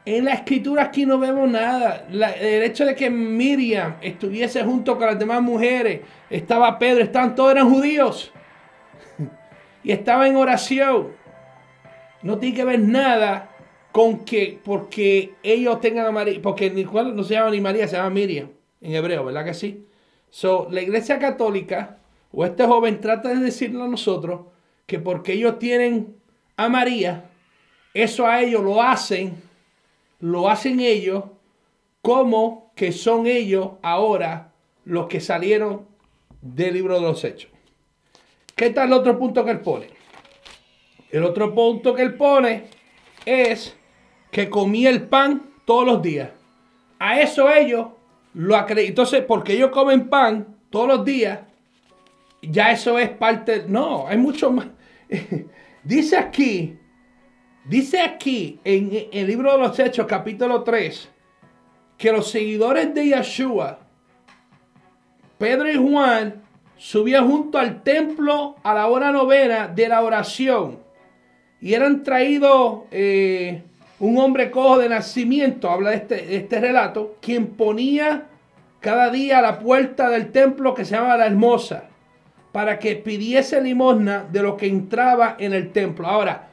[0.05, 2.07] En la escritura aquí no vemos nada.
[2.11, 7.53] el hecho de que Miriam estuviese junto con las demás mujeres, estaba Pedro, estaban todos
[7.53, 8.33] eran judíos.
[9.83, 11.13] Y estaba en oración.
[12.23, 13.51] No tiene que ver nada
[13.91, 17.87] con que porque ellos tengan a María, porque ni cual no se llama ni María,
[17.89, 18.49] se llama Miriam
[18.81, 19.87] en hebreo, ¿verdad que sí?
[20.31, 21.99] So, la iglesia católica
[22.33, 24.47] o este joven trata de decirle a nosotros
[24.87, 26.17] que porque ellos tienen
[26.57, 27.31] a María,
[27.95, 29.35] eso a ellos lo hacen,
[30.21, 31.25] lo hacen ellos
[32.01, 34.53] como que son ellos ahora
[34.85, 35.87] los que salieron
[36.41, 37.52] del libro de los hechos.
[38.63, 39.89] ¿Qué tal el otro punto que él pone?
[41.11, 42.67] El otro punto que él pone
[43.27, 43.77] es
[44.31, 46.31] que comía el pan todos los días.
[47.01, 47.89] A eso ellos
[48.35, 48.91] lo acreditan.
[48.91, 51.41] Entonces, porque ellos comen pan todos los días,
[52.41, 54.69] ya eso es parte, no, hay mucho más.
[55.83, 56.79] dice aquí,
[57.65, 61.11] dice aquí en, el libro de los Hechos, capítulo 3,
[61.99, 63.81] que los seguidores de Yeshua,
[65.37, 66.42] Pedro y Juan,
[66.83, 70.81] subían junto al templo a la hora novena de la oración
[71.61, 73.63] y eran traídos eh,
[74.01, 78.27] un hombre cojo de nacimiento, habla de este, este relato, quien ponía
[78.81, 81.85] cada día a la puerta del templo que se llama la hermosa
[82.51, 86.09] para que pidiese limosna de lo que entraba en el templo.
[86.09, 86.49] Ahora,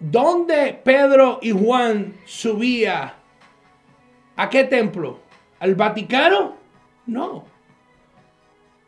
[0.00, 3.12] ¿dónde Pedro y Juan subía?
[4.36, 5.20] ¿A qué templo?
[5.60, 6.54] ¿Al Vaticano?
[7.04, 7.47] No.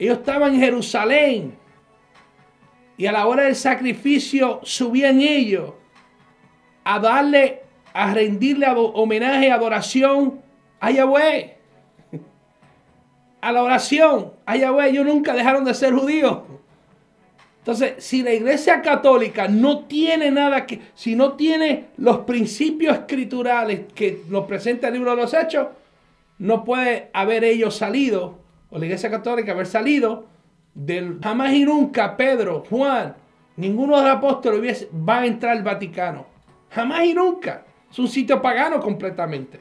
[0.00, 1.58] Ellos estaban en Jerusalén.
[2.96, 5.74] Y a la hora del sacrificio subían ellos
[6.82, 10.40] a darle, a rendirle homenaje, adoración
[10.80, 11.60] a Yahweh
[13.40, 14.32] a la oración.
[14.44, 16.40] Ay, Yahweh, ellos nunca dejaron de ser judíos.
[17.58, 23.82] Entonces, si la iglesia católica no tiene nada que, si no tiene los principios escriturales
[23.94, 25.68] que nos presenta el libro de los hechos,
[26.38, 28.38] no puede haber ellos salido,
[28.70, 30.26] o la iglesia católica haber salido
[30.74, 33.16] del jamás y nunca Pedro, Juan,
[33.56, 36.26] ninguno de los apóstoles va a entrar al Vaticano.
[36.70, 37.64] Jamás y nunca.
[37.90, 39.60] Es un sitio pagano completamente.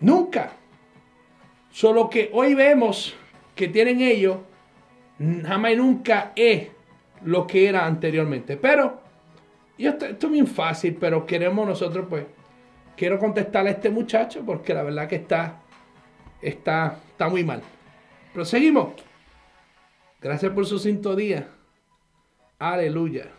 [0.00, 0.50] Nunca.
[1.70, 3.14] Solo que hoy vemos
[3.54, 4.38] que tienen ellos,
[5.44, 6.68] jamás y nunca es
[7.22, 8.56] lo que era anteriormente.
[8.56, 9.00] Pero,
[9.78, 12.26] yo esto, esto es bien fácil, pero queremos nosotros, pues,
[12.96, 15.60] quiero contestarle a este muchacho porque la verdad que está,
[16.42, 17.62] está, está muy mal.
[18.34, 18.94] Proseguimos.
[20.20, 21.48] Gracias por su sintonía.
[22.58, 23.30] Aleluya.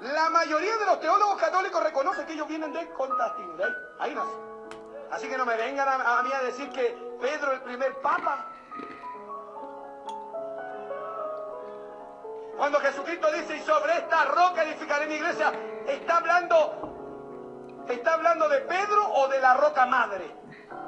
[0.00, 3.52] La mayoría de los teólogos católicos reconocen que ellos vienen de Constantino.
[3.62, 4.32] ahí, ahí nace.
[5.10, 8.46] Así que no me vengan a, a mí a decir que Pedro el primer papa.
[12.56, 15.52] Cuando Jesucristo dice, y sobre esta roca edificaré mi iglesia,
[15.86, 16.89] ¿está hablando,
[17.94, 20.30] ¿está hablando de Pedro o de la roca madre?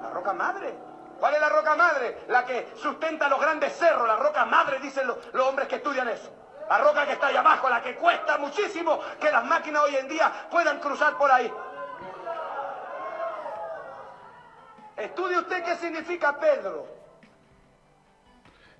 [0.02, 0.74] La roca madre.
[1.18, 2.18] ¿Cuál es la roca madre?
[2.28, 4.06] La que sustenta los grandes cerros.
[4.08, 6.30] La roca madre, dicen los, hombres que estudian eso.
[6.68, 10.08] La roca que está ahí abajo, la que cuesta muchísimo que las máquinas hoy en
[10.08, 11.52] día puedan cruzar por ahí.
[14.96, 16.86] Estudie usted qué significa Pedro.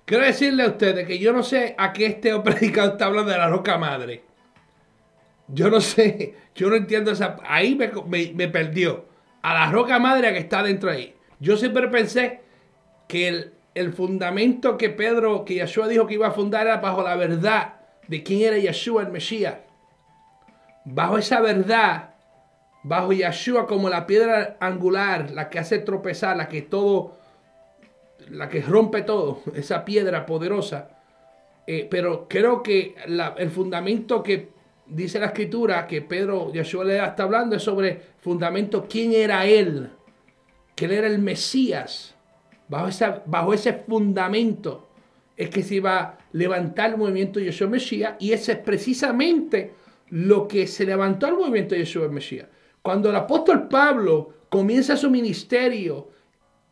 [0.05, 3.37] Quiero decirle a ustedes que yo no sé a qué este predicador está hablando de
[3.37, 4.32] la roca madre.
[5.47, 7.37] Yo no sé, yo no entiendo esa.
[7.45, 9.05] Ahí me, me- me perdió.
[9.41, 11.15] A la roca madre que está dentro ahí.
[11.39, 12.41] Yo siempre pensé
[13.07, 17.03] que el, el fundamento que Pedro, que Yeshua dijo que iba a fundar era bajo
[17.03, 17.75] la verdad
[18.07, 19.55] de quién era Yeshua el Mesías.
[20.85, 22.15] Bajo esa verdad,
[22.83, 27.17] bajo Yeshua como la piedra angular, la que hace tropezar, la que todo
[28.29, 30.89] la que rompe todo, esa piedra poderosa.
[31.67, 34.52] Eh, pero creo que la- el fundamento que
[34.85, 39.89] dice la escritura, que Pedro, Yeshua le está hablando, sobre fundamento, quién era él,
[40.75, 42.15] que él era el Mesías.
[42.67, 42.89] Bajo,
[43.25, 44.87] bajo ese fundamento
[45.35, 49.73] es que se iba a levantar el movimiento de Yeshua Mesías y ese es precisamente
[50.09, 52.47] lo que se levantó el movimiento de Yeshua Mesías.
[52.81, 56.09] Cuando el apóstol Pablo comienza su ministerio,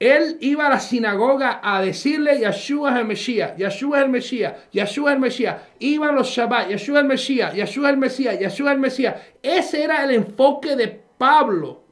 [0.02, 4.54] él iba a la sinagoga a decirle Yeshua es el Mesías, Yeshua es el Mesías,
[4.72, 5.62] Yeshua es el Mesías.
[5.78, 9.16] Iban los Shabbat, Yeshua es el Mesías, Yeshua es el Mesías, Yeshua es el Mesías.
[9.44, 10.88] Ese era el enfoque de
[11.20, 11.84] Pablo,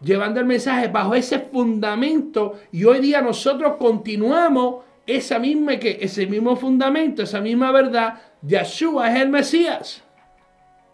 [0.00, 2.60] llevando el mensaje bajo ese fundamento.
[2.72, 8.22] Y hoy día nosotros continuamos esa misma, que, ese mismo fundamento, esa misma verdad.
[8.40, 10.02] Yeshua es el Mesías.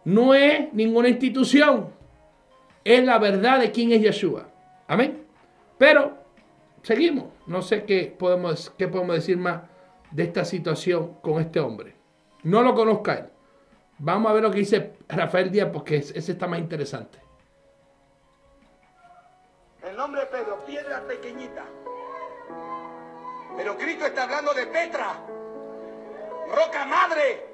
[0.04, 1.90] No es ninguna institución.
[2.82, 4.48] Es la verdad de quién es Yeshua.
[4.88, 5.22] Amén.
[5.78, 6.19] Pero
[6.82, 7.26] seguimos.
[7.46, 9.62] No sé qué podemos, qué podemos decir más
[10.10, 11.96] de esta situación con este hombre.
[12.42, 13.30] No lo conozca él.
[13.98, 17.18] Vamos a ver lo que dice Rafael Díaz porque ese está más interesante.
[19.82, 21.64] El nombre de Pedro, piedra pequeñita.
[23.56, 25.20] Pero Cristo está hablando de Petra,
[26.48, 27.46] roca madre.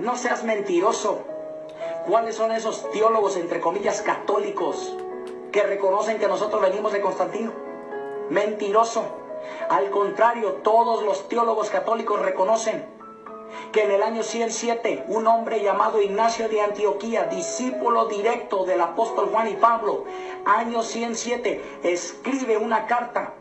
[0.00, 1.26] No seas mentiroso.
[2.06, 4.96] ¿Cuáles son esos teólogos, entre comillas, católicos
[5.52, 7.69] que reconocen que nosotros venimos de Constantino?
[8.30, 9.04] Mentiroso.
[9.68, 12.84] Al contrario, todos los teólogos católicos reconocen
[13.72, 19.30] que en el año 107 un hombre llamado Ignacio de Antioquía, discípulo directo del apóstol
[19.32, 20.04] Juan y Pablo,
[20.44, 23.34] año 107, escribe una carta,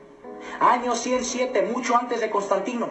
[0.59, 2.89] año 107, mucho antes de Constantino,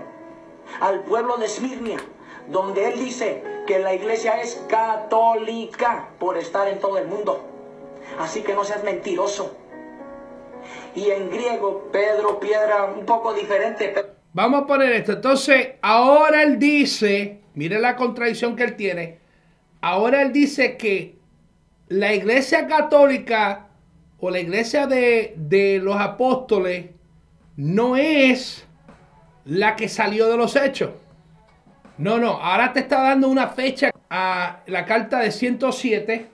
[0.81, 1.99] al pueblo de Esmirnia,
[2.47, 7.41] donde él dice que la iglesia es católica por estar en todo el mundo.
[8.21, 9.57] Así que no seas mentiroso.
[10.95, 13.95] Y en griego, Pedro, piedra, un poco diferente.
[14.33, 15.13] Vamos a poner esto.
[15.13, 19.19] Entonces, ahora él dice, mire la contradicción que él tiene.
[19.81, 21.17] Ahora él dice que
[21.89, 23.69] la iglesia católica
[24.21, 26.87] o la iglesia de, de los apóstoles
[27.57, 28.67] no es
[29.45, 30.91] la que salió de los hechos.
[31.97, 36.27] No, no, ahora te está dando una fecha a la carta de 107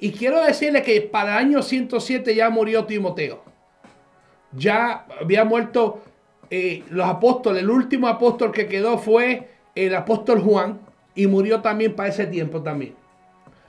[0.00, 3.49] y quiero decirle que para el año 107 ya murió Timoteo.
[4.52, 6.02] Ya había muerto
[6.50, 7.62] eh, los apóstoles.
[7.62, 10.80] El último apóstol que quedó fue el apóstol Juan
[11.14, 12.94] y murió también para ese tiempo también.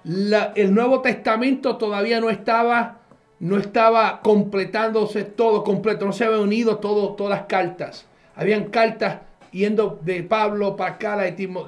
[0.03, 3.01] El Nuevo Testamento todavía no estaba,
[3.39, 8.07] no estaba completándose todo completo, no se habían unido todas las cartas.
[8.35, 9.19] Habían cartas
[9.51, 11.15] yendo de Pablo para acá,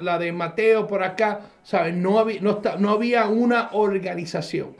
[0.00, 1.94] la de, Mateo por acá, ¿sabes?
[1.94, 4.76] No había una organización.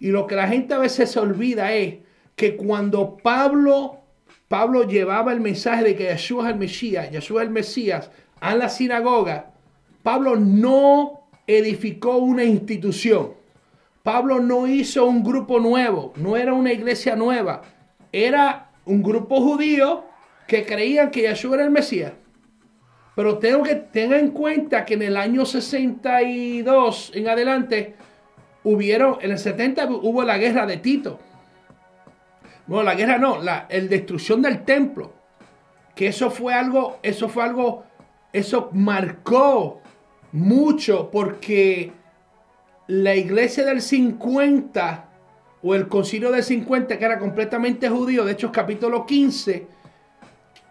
[0.00, 1.96] Y lo que la gente a veces se olvida es
[2.36, 4.00] que cuando Pablo,
[4.48, 8.54] Pablo llevaba el mensaje de que Yeshua es el Mesías, Yeshua es el Mesías, a
[8.54, 9.52] la sinagoga,
[10.02, 13.32] Pablo no edificó una institución.
[14.02, 17.62] Pablo no hizo un grupo nuevo, no era una iglesia nueva,
[18.12, 20.04] era un grupo judío
[20.46, 22.12] que creían que Yeshua era el Mesías.
[23.14, 27.94] Pero tengo que tener en cuenta que en el año 62 en adelante,
[28.64, 31.18] hubieron, en el 70 hubo la guerra de Tito.
[32.66, 35.12] Bueno, la guerra no, la el destrucción del templo.
[35.94, 37.84] Que eso fue algo, eso fue algo,
[38.32, 39.80] eso marcó
[40.32, 41.92] mucho porque
[42.88, 45.08] la iglesia del 50
[45.62, 49.66] o el concilio del 50 que era completamente judío, de hecho capítulo 15,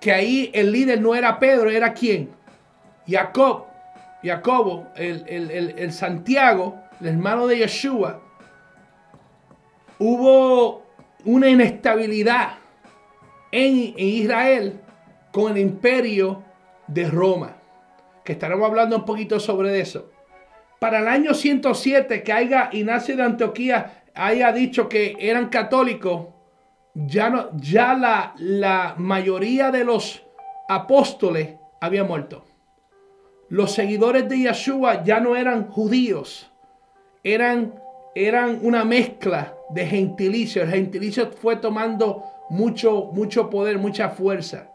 [0.02, 2.30] que ahí el líder no era Pedro, era quién?
[3.08, 3.66] Jacob,
[4.22, 8.22] Jacobo, el, el Santiago, el hermano de Yeshua,
[10.00, 10.83] hubo
[11.26, 12.58] una inestabilidad
[13.52, 14.80] en, Israel
[15.32, 16.44] con el imperio
[16.88, 17.56] de Roma,
[18.24, 20.10] que estaremos hablando un poquito sobre eso.
[20.80, 26.28] Para el año 107, que haya Ignacio de Antioquía haya dicho que eran católicos,
[26.94, 30.24] ya, ya la, la mayoría de los
[30.68, 32.46] apóstoles había muerto.
[33.50, 36.52] Los seguidores de Yeshua ya no eran judíos,
[37.24, 37.76] eran,
[38.16, 40.64] eran una mezcla de gentilicio.
[40.64, 44.70] El gentilicio fue tomando mucho, mucho poder, mucha fuerza.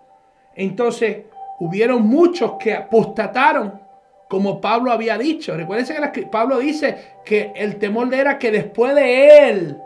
[0.55, 1.27] Entonces,
[1.61, 3.81] hubieron muchos que apostataron,
[4.29, 5.57] como Pablo había dicho.
[5.57, 9.79] Recuerden que Pablo dice que el temor era que después de él,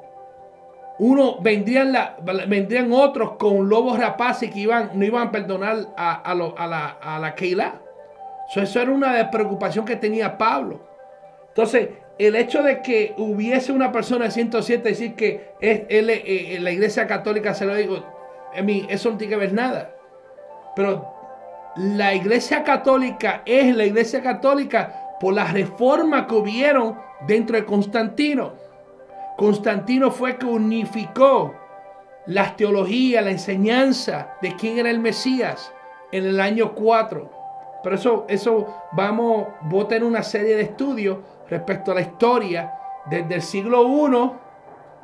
[0.98, 2.16] uno vendrían, la,
[2.48, 7.34] vendrían otros con lobos rapaces que iban, no iban a perdonar a, la, a la
[7.34, 7.80] Keilah.
[8.56, 10.80] eso era una preocupación que tenía Pablo.
[11.48, 16.58] Entonces, el hecho de que hubiese una persona de 107 decir que es, él, eh,
[16.60, 18.04] la iglesia católica se lo digo,
[18.56, 19.94] a mí eso no tiene que ver nada.
[20.76, 21.12] Pero
[21.76, 28.52] la iglesia católica es la iglesia católica por las reformas que hubieron dentro de Constantino.
[29.36, 31.54] Constantino fue que unificó
[32.26, 35.72] la teología, la enseñanza de quién era el Mesías
[36.12, 37.30] en el año 4.
[37.82, 42.72] Pero eso, eso vamos, voy a una serie de estudios respecto a la historia
[43.06, 44.30] desde el siglo I,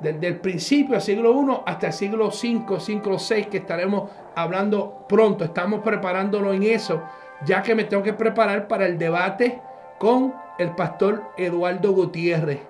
[0.00, 5.04] desde el principio del siglo I hasta el siglo V, siglo VI, que estaremos hablando
[5.08, 5.44] pronto.
[5.44, 7.02] Estamos preparándolo en eso,
[7.44, 9.60] ya que me tengo que preparar para el debate
[9.98, 12.60] con el pastor Eduardo Gutiérrez.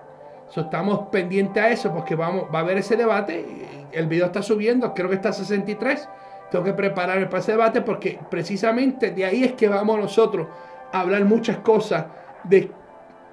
[0.54, 3.44] estamos pendientes a eso porque vamos, va a haber ese debate.
[3.92, 6.08] El video está subiendo, creo que está a 63.
[6.50, 10.46] Tengo que prepararme para ese debate porque precisamente de ahí es que vamos nosotros
[10.92, 12.06] a hablar muchas cosas
[12.44, 12.70] de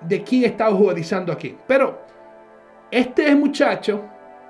[0.02, 1.56] de quién está jugadizando aquí.
[1.68, 2.02] Pero
[2.92, 4.04] este muchacho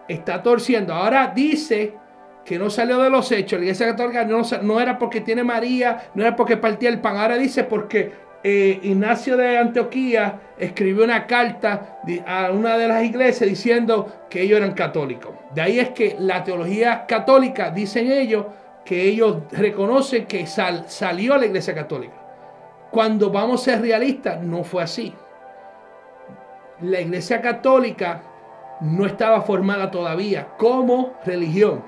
[0.08, 0.94] está torciendo.
[0.94, 1.94] Ahora dice
[2.44, 3.60] que no salió de los hechos.
[3.60, 7.18] La iglesia católica no, era porque tiene María, no era porque partía el pan.
[7.18, 8.12] Ahora dice porque
[8.44, 14.58] eh, Ignacio de Antioquía escribió una carta a una de las iglesias diciendo que ellos
[14.58, 15.34] eran católicos.
[15.54, 18.46] De ahí es que la teología católica, dicen ellos,
[18.84, 22.14] que ellos reconocen que salió la iglesia católica.
[22.92, 25.12] Cuando vamos a ser realistas, no fue así
[26.82, 28.24] la Iglesia Católica
[28.82, 31.84] no estaba formada todavía como religión.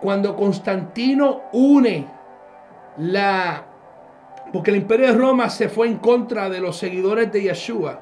[0.00, 2.06] Cuando Constantino une
[2.98, 3.64] la...
[4.52, 8.00] Porque el imperio de Roma se fue en contra de los seguidores de Yeshua,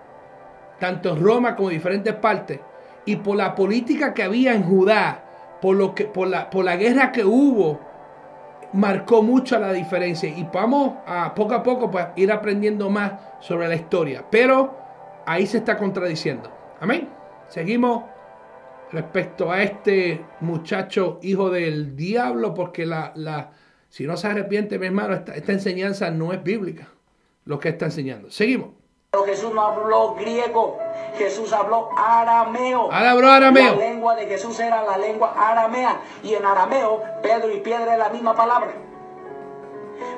[0.78, 2.60] tanto en Roma como en diferentes partes,
[3.06, 5.24] y por la política que había en Judá,
[5.60, 7.80] por, lo que, por, la, por la guerra que hubo,
[8.74, 10.28] marcó mucho la diferencia.
[10.28, 14.24] Y vamos a poco a poco pues, ir aprendiendo más sobre la historia.
[14.30, 14.83] Pero
[15.26, 16.50] ahí se está contradiciendo.
[16.80, 17.08] Amén.
[17.48, 18.04] Seguimos
[18.92, 23.50] respecto a este muchacho hijo del diablo, porque la, la,
[23.88, 26.88] si no se arrepiente, mi hermano, esta, esta enseñanza no es bíblica,
[27.44, 28.30] lo que está enseñando.
[28.30, 28.70] Seguimos.
[29.10, 30.78] Pero Jesús no habló griego,
[31.16, 32.90] Jesús habló arameo.
[32.90, 33.76] Habló arameo.
[33.76, 36.00] La lengua de Jesús era la lengua aramea.
[36.24, 38.72] Y en arameo, Pedro y piedra es la misma palabra.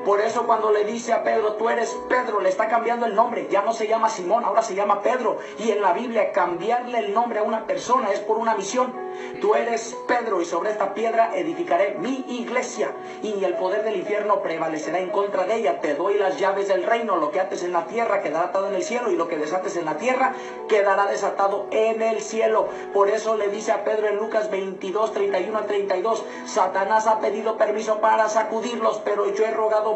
[0.05, 3.49] Por eso cuando le dice a Pedro, tú eres Pedro, le está cambiando el nombre.
[3.51, 5.39] Ya no se llama Simón, ahora se llama Pedro.
[5.59, 9.07] Y en la Biblia cambiarle el nombre a una persona es por una misión.
[9.41, 12.93] Tú eres Pedro y sobre esta piedra edificaré mi iglesia.
[13.23, 15.81] Y el poder del infierno prevalecerá en contra de ella.
[15.81, 17.17] Te doy las llaves del reino.
[17.17, 19.11] Lo que ates en la tierra quedará atado en el cielo.
[19.11, 20.35] Y lo que desates en la tierra
[20.69, 22.69] quedará desatado en el cielo.
[22.93, 26.25] Por eso le dice a Pedro en Lucas 22, 31 a 32.
[26.47, 29.51] Satanás ha pedido permiso para sacudirlos, pero yo he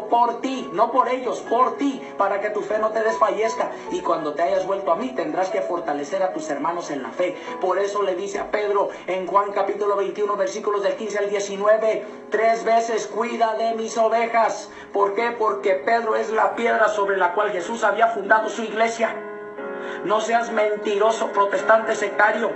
[0.09, 3.71] por ti, no por ellos, por ti, para que tu fe no te desfallezca.
[3.91, 7.09] Y cuando te hayas vuelto a mí, tendrás que fortalecer a tus hermanos en la
[7.09, 7.35] fe.
[7.59, 12.05] Por eso le dice a Pedro en Juan capítulo 21, versículos del 15 al 19,
[12.29, 14.69] tres veces cuida de mis ovejas.
[14.93, 15.31] ¿Por qué?
[15.31, 19.15] Porque Pedro es la piedra sobre la cual Jesús había fundado su iglesia.
[20.05, 22.51] No seas mentiroso, protestante sectario,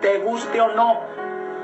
[0.00, 1.00] te guste o no.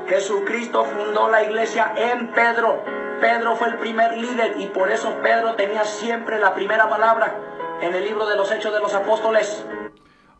[0.06, 3.03] Jesucristo fundó la iglesia en Pedro.
[3.20, 7.34] Pedro fue el primer líder y por eso Pedro tenía siempre la primera palabra
[7.80, 9.64] en el libro de los Hechos de los Apóstoles.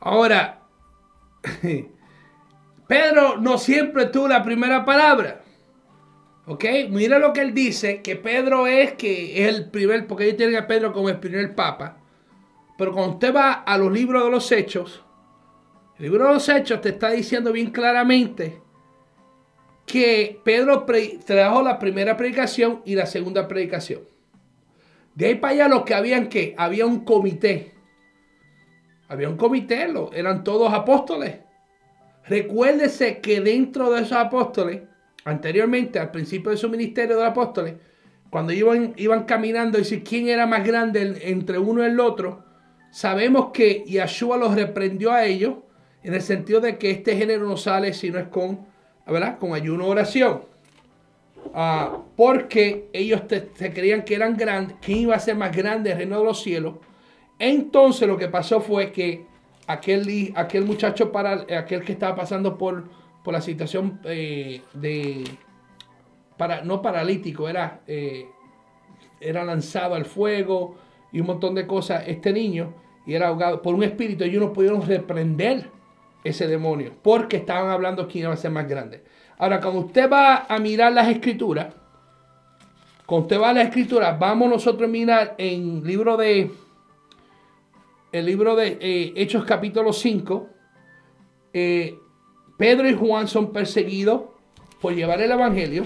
[0.00, 0.60] Ahora,
[2.88, 5.40] Pedro no siempre tuvo la primera palabra.
[6.46, 6.64] ¿Ok?
[6.90, 10.56] Mira lo que él dice, que Pedro es que es el primer, porque ellos tienen
[10.56, 11.96] a Pedro como el primer papa.
[12.76, 15.02] Pero cuando usted va a los libros de los hechos,
[15.96, 18.63] el libro de los hechos te está diciendo bien claramente
[19.86, 20.86] que Pedro
[21.26, 24.02] trajo la primera predicación y la segunda predicación.
[25.14, 27.72] De ahí para allá lo que habían que había un comité.
[29.08, 31.36] Había un comité, eran todos apóstoles.
[32.26, 34.82] Recuérdese que dentro de esos apóstoles,
[35.24, 37.74] anteriormente, al principio de su ministerio de apóstoles,
[38.30, 42.44] cuando iban, iban caminando y decir quién era más grande entre uno y el otro,
[42.90, 45.56] sabemos que Yahshua los reprendió a ellos
[46.02, 48.66] en el sentido de que este género no sale si no es con,
[49.06, 49.38] ¿verdad?
[49.38, 50.42] con ayuno oración.
[51.52, 55.98] Ah, porque ellos se creían que eran grandes, quién iba a ser más grande el
[55.98, 56.76] reino de los cielos.
[57.38, 59.26] Entonces lo que pasó fue que
[59.66, 62.84] aquel, aquel muchacho, para, aquel que estaba pasando por,
[63.22, 65.24] por la situación eh, de,
[66.36, 68.26] para, no paralítico, era, eh,
[69.20, 70.76] era lanzado al fuego
[71.12, 72.74] y un montón de cosas, este niño,
[73.06, 75.70] y era ahogado por un espíritu, ellos no pudieron reprender
[76.24, 79.04] ese demonio, porque estaban hablando quién iba a ser más grande.
[79.38, 81.74] Ahora, cuando usted va a mirar las escrituras,
[83.06, 86.50] cuando usted va a las escrituras, vamos nosotros a mirar en libro de
[88.12, 90.48] el libro de eh, Hechos capítulo 5,
[91.52, 91.98] eh,
[92.56, 94.22] Pedro y Juan son perseguidos
[94.80, 95.84] por llevar el Evangelio.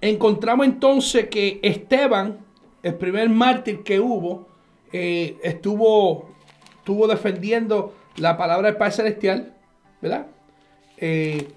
[0.00, 2.44] Encontramos entonces que Esteban,
[2.82, 4.48] el primer mártir que hubo,
[4.92, 6.34] eh, estuvo,
[6.78, 9.52] estuvo defendiendo la palabra del Padre Celestial,
[10.00, 10.26] ¿verdad?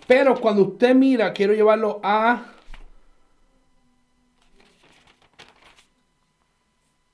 [0.08, 2.48] pero cuando usted mira, quiero llevarlo a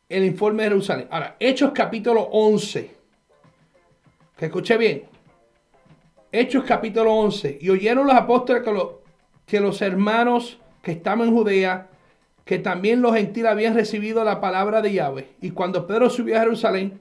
[0.09, 1.07] el informe de Jerusalén.
[1.09, 2.91] Ahora, Hechos capítulo 11.
[4.37, 5.03] Que escuche bien.
[6.31, 7.57] Hechos capítulo 11.
[7.61, 8.73] Y oyeron los apóstoles que,
[9.45, 11.89] que los hermanos que estaban en Judea,
[12.45, 15.29] que también los gentiles habían recibido la palabra de Yahweh.
[15.41, 16.99] Y cuando Pedro subió a Jerusalén,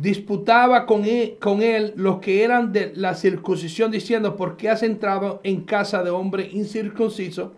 [0.00, 4.82] disputaba con él, con él los que eran de la circuncisión, diciendo, ¿por qué has
[4.82, 7.52] entrado en casa de hombre incircunciso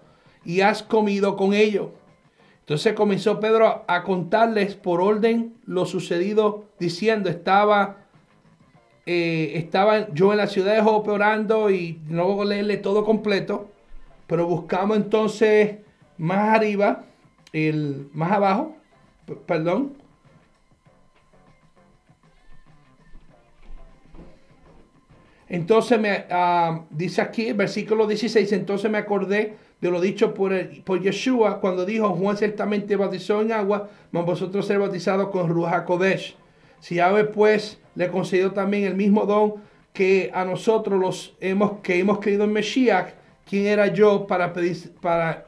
[0.45, 1.89] y has comido con ellos?
[2.61, 7.99] Entonces comenzó Pedro a contarles por orden lo sucedido, diciendo, estaba,
[9.07, 13.69] eh, estaba yo en la ciudad de Jope orando y no voy leerle todo completo,
[14.27, 15.77] pero buscamos entonces
[16.19, 17.05] más arriba,
[17.53, 18.75] el, más abajo,
[19.47, 20.02] perdón.
[25.53, 30.81] Entonces me ah, dice aquí, versículo 16, entonces me acordé de lo dicho por, el,
[30.83, 35.85] por Yeshua cuando dijo, Juan ciertamente bautizó en agua, mas vosotros ser bautizados con Ruach
[35.85, 36.37] Kodesh.
[36.81, 39.57] Si Yahweh pues le concedió también el mismo don
[39.93, 43.13] que a nosotros los hemos, que hemos creído en Mesías,
[43.45, 45.45] ¿quién era yo para, pedir, para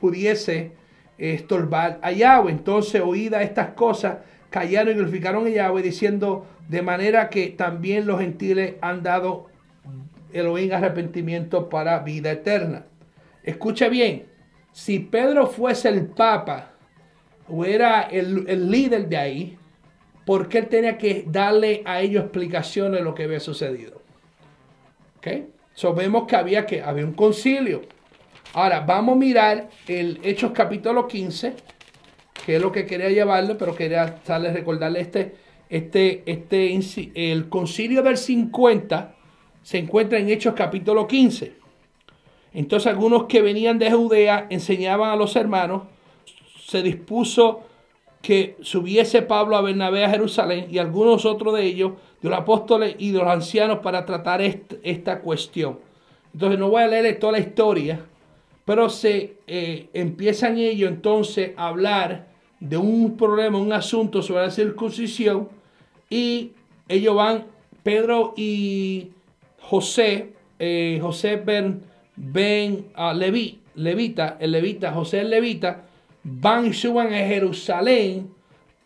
[0.00, 0.72] pudiese
[1.18, 2.52] estorbar a Yahweh?
[2.52, 4.16] Entonces, oída estas cosas,
[4.48, 9.48] callaron y glorificaron a Yahweh, diciendo, de manera que también los gentiles han dado
[10.32, 12.86] Elohim arrepentimiento para vida eterna.
[13.42, 14.26] Escucha bien,
[14.72, 16.72] si Pedro fuese el papa
[17.48, 19.58] o era el, líder de ahí,
[20.24, 24.02] ¿por qué él tenía que darle a ellos explicaciones de lo que había sucedido?
[25.18, 25.28] ¿Ok?
[25.74, 27.82] So, vemos que había, que había un concilio.
[28.54, 31.54] Ahora, vamos a mirar el Hechos capítulo 15,
[32.46, 35.34] que es lo que quería llevarle, pero quería darle, recordarle este,
[35.68, 36.78] este, este,
[37.32, 39.14] el concilio del 50
[39.62, 41.54] se encuentra en Hechos capítulo 15.
[42.52, 45.82] Entonces algunos que venían de Judea enseñaban a los hermanos,
[46.66, 47.62] se dispuso
[48.22, 51.92] que subiese Pablo a Bernabé a Jerusalén y algunos otros de ellos,
[52.22, 55.78] de los apóstoles y de los ancianos, para tratar esta cuestión.
[56.32, 58.06] Entonces no voy a leer toda la historia,
[58.64, 62.33] pero se eh, empiezan ellos entonces a hablar
[62.64, 65.50] de un problema, un asunto sobre la circuncisión
[66.08, 66.52] y
[66.88, 67.44] ellos van,
[67.82, 69.10] Pedro y
[69.60, 71.82] José, eh, José Ben
[72.16, 75.82] ven a Leví, Levita, el Levita, José el Levita,
[76.22, 78.30] van y suban a Jerusalén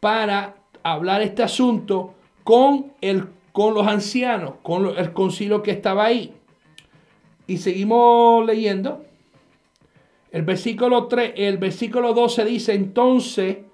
[0.00, 6.32] para hablar este asunto con, el, con los ancianos, con el concilio que estaba ahí.
[7.46, 9.04] Y seguimos leyendo.
[10.32, 13.67] El versículo 3, el versículo 12 dice, entonces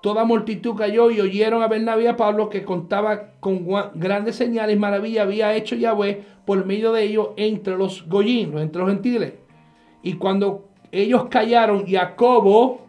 [0.00, 4.78] toda multitud cayó y oyeron a Bernabé a Pablo que contaba con grandes señales y
[4.78, 9.34] maravillas había hecho Yahweh por medio de ellos entre los goyim, entre los gentiles.
[10.02, 12.86] Y cuando ellos callaron, Jacobo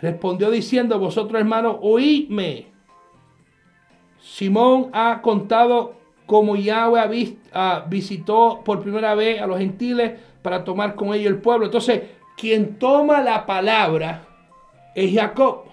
[0.00, 2.66] respondió diciendo, vosotros hermanos, oídme.
[4.18, 5.94] Simón ha contado
[6.26, 7.36] como Yahweh
[7.88, 11.66] visitó por primera vez a los gentiles para tomar con ellos el pueblo.
[11.66, 12.02] Entonces,
[12.36, 14.26] quien toma la palabra
[14.94, 15.65] es Jacob.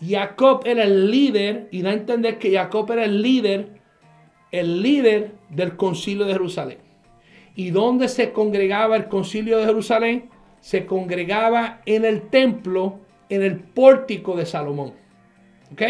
[0.00, 3.80] Jacob era el líder, y da a entender que Jacob era el líder,
[4.50, 6.78] el líder del concilio de Jerusalén.
[7.54, 10.28] ¿Y dónde se congregaba el concilio de Jerusalén?
[10.60, 14.94] Se congregaba en el templo, en el pórtico de Salomón.
[15.72, 15.82] ¿Ok?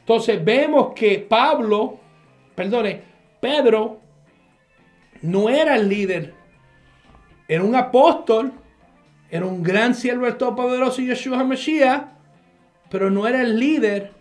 [0.00, 1.98] Entonces vemos que Pablo,
[2.54, 3.02] perdone,
[3.40, 4.00] Pedro
[5.22, 6.34] no era el líder,
[7.46, 8.52] era un apóstol,
[9.30, 12.19] era un gran siervo del Todopoderoso Yeshua Mashiach,
[12.90, 14.12] pero no era el líder,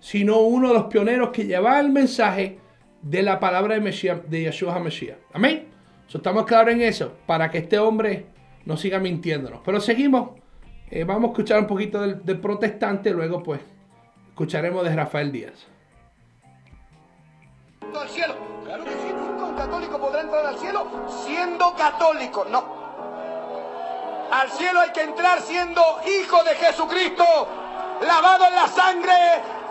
[0.00, 2.58] sino uno de los pioneros que llevaba el mensaje
[3.02, 5.18] de la palabra de, Mesías, de Yeshua HaMashiach.
[5.32, 5.68] Amén.
[6.12, 8.26] estamos claros en eso, para que este hombre
[8.64, 9.60] no siga mintiéndonos.
[9.64, 10.30] Pero seguimos,
[10.90, 13.60] eh, vamos a escuchar un poquito del, protestante, luego pues
[14.28, 15.66] escucharemos de Rafael Díaz.
[17.98, 18.34] Al cielo.
[18.64, 20.86] Claro que sí, nunca un católico podrá entrar al cielo
[21.24, 22.78] siendo católico, no.
[24.30, 27.24] Al cielo hay que entrar siendo hijo de Jesucristo,
[28.00, 29.14] lavado en la sangre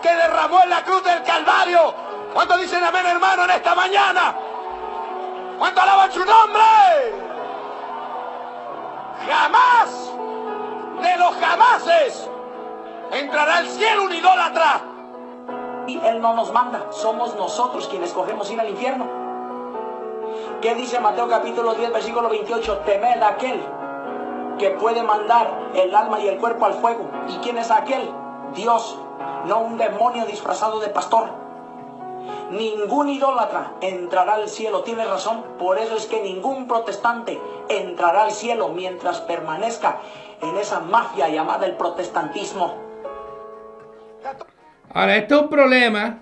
[0.02, 1.94] que derramó en la cruz del Calvario.
[2.32, 4.34] ¿Cuánto dicen amén, hermano, en esta mañana?
[5.58, 6.62] ¿Cuánto alaban su nombre?
[9.28, 10.12] Jamás,
[11.02, 12.30] de los jamases,
[13.12, 14.80] entrará al cielo un idólatra.
[15.86, 19.06] Y Él no nos manda, somos nosotros quienes cogemos ir al infierno.
[20.60, 22.78] ¿Qué dice Mateo capítulo 10, versículo 28?
[22.78, 23.60] Temed a aquel
[24.58, 27.08] que puede mandar el alma y el cuerpo al fuego.
[27.28, 28.12] ¿Y quién es aquel?
[28.54, 28.98] Dios,
[29.46, 31.30] no un demonio disfrazado de pastor.
[32.50, 35.44] Ningún idólatra entrará al cielo, tiene razón.
[35.58, 37.38] Por eso es que ningún protestante
[37.68, 39.98] entrará al cielo mientras permanezca
[40.40, 42.74] en esa mafia llamada el protestantismo.
[44.92, 46.18] Ahora, esto es un problema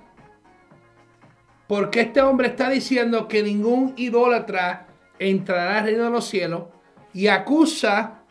[1.67, 4.87] porque este hombre está diciendo que ningún idólatra
[5.19, 6.65] entrará al reino de los cielos
[7.13, 8.23] y acusa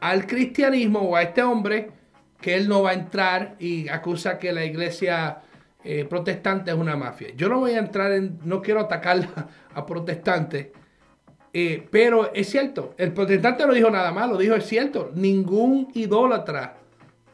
[0.00, 1.92] al cristianismo o a este hombre
[2.40, 5.42] que él no va a entrar y acusa que la iglesia
[5.84, 7.28] eh, protestante es una mafia.
[7.36, 9.28] Yo no voy a entrar en, no quiero atacar
[9.74, 10.68] a protestantes,
[11.52, 16.76] eh, pero es cierto, el protestante no dijo nada malo, dijo es cierto, ningún idólatra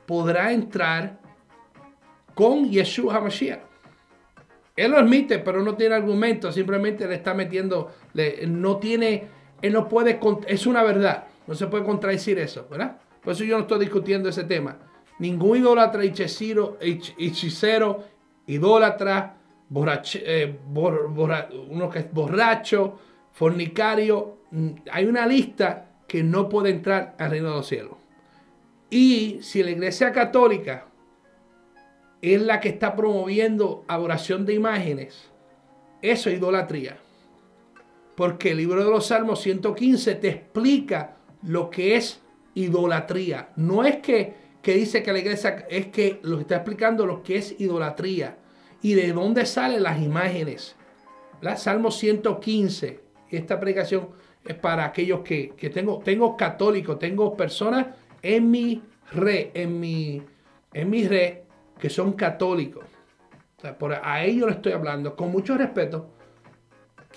[0.06, 1.18] podrá entrar
[2.34, 3.60] con Yeshua HaMashiach.
[4.76, 7.92] Él lo admite, pero no tiene argumento, simplemente le está metiendo,
[8.46, 9.26] no tiene,
[9.62, 12.98] él no puede, es una verdad, no se puede contradecir eso, ¿verdad?
[13.22, 14.76] Por eso yo no estoy discutiendo ese tema.
[15.18, 18.04] Ningún idólatra, hechicero, hechicero
[18.46, 19.36] idólatra,
[20.14, 20.58] eh,
[21.70, 22.98] uno que es borracho,
[23.32, 24.38] fornicario,
[24.90, 27.94] hay una lista que no puede entrar al reino de los cielos.
[28.88, 30.86] Y si la iglesia católica
[32.22, 35.28] es la que está promoviendo adoración de imágenes,
[36.02, 36.98] eso es idolatría.
[38.14, 42.22] Porque el libro de los Salmos 115 te explica lo que es
[42.54, 43.50] idolatría.
[43.56, 47.22] No es que, que dice que la iglesia, es que lo que está explicando lo
[47.22, 48.36] que es idolatría
[48.82, 50.74] y de dónde salen las imágenes.
[51.40, 53.00] La Salmo 115,
[53.30, 54.08] esta predicación
[54.44, 60.20] es para aquellos que, tengo, tengo católicos, tengo personas en mi red, en mi,
[60.74, 61.42] en mi red
[61.78, 62.86] que son católicos.
[63.78, 66.10] por, a ellos les estoy hablando con mucho respeto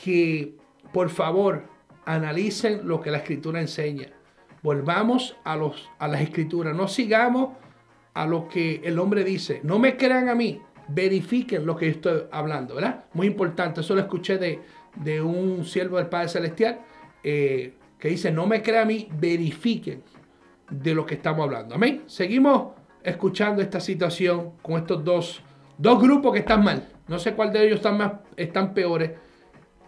[0.03, 0.53] que
[0.93, 1.63] por favor
[2.05, 4.18] analicen lo que la escritura enseña.
[4.61, 7.57] Volvamos a, los, a las escrituras, no sigamos
[8.13, 9.61] a lo que el hombre dice.
[9.63, 13.05] No me crean a mí, verifiquen lo que estoy hablando, ¿verdad?
[13.13, 14.59] Muy importante, eso lo escuché de,
[14.95, 16.79] de un siervo del Padre Celestial
[17.23, 20.03] eh, que dice, no me crean a mí, verifiquen
[20.69, 21.75] de lo que estamos hablando.
[21.75, 22.03] Amén.
[22.07, 25.41] Seguimos escuchando esta situación con estos dos,
[25.77, 26.87] dos grupos que están mal.
[27.07, 29.11] No sé cuál de ellos están, más, están peores.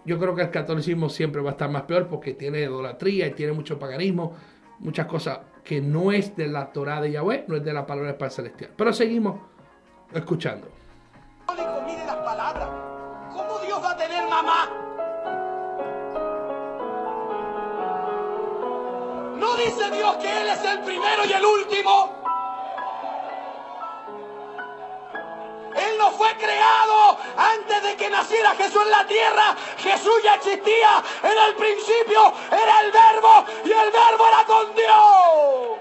[0.06, 3.32] Yo creo que el catolicismo siempre va a estar más peor porque tiene idolatría y
[3.32, 4.34] tiene mucho paganismo,
[4.82, 8.10] muchas cosas que no es de la Torah de Yahweh, no es de la palabra
[8.10, 8.72] del Padre Celestial.
[8.76, 9.40] Pero seguimos
[10.14, 10.68] escuchando.
[11.48, 12.70] las palabras.
[13.32, 14.70] ¿Cómo Dios va a tener mamá?
[19.38, 22.31] ¿No dice Dios que Él es el primero y el último?
[25.76, 29.56] Él no fue creado antes de que naciera Jesús en la tierra.
[29.78, 32.34] Jesús ya existía en el principio.
[32.52, 35.80] Era el verbo y el verbo era con Dios.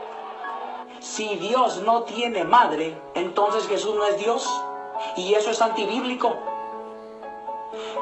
[1.01, 4.49] Si Dios no tiene madre, entonces Jesús no es Dios.
[5.16, 6.36] Y eso es antibíblico.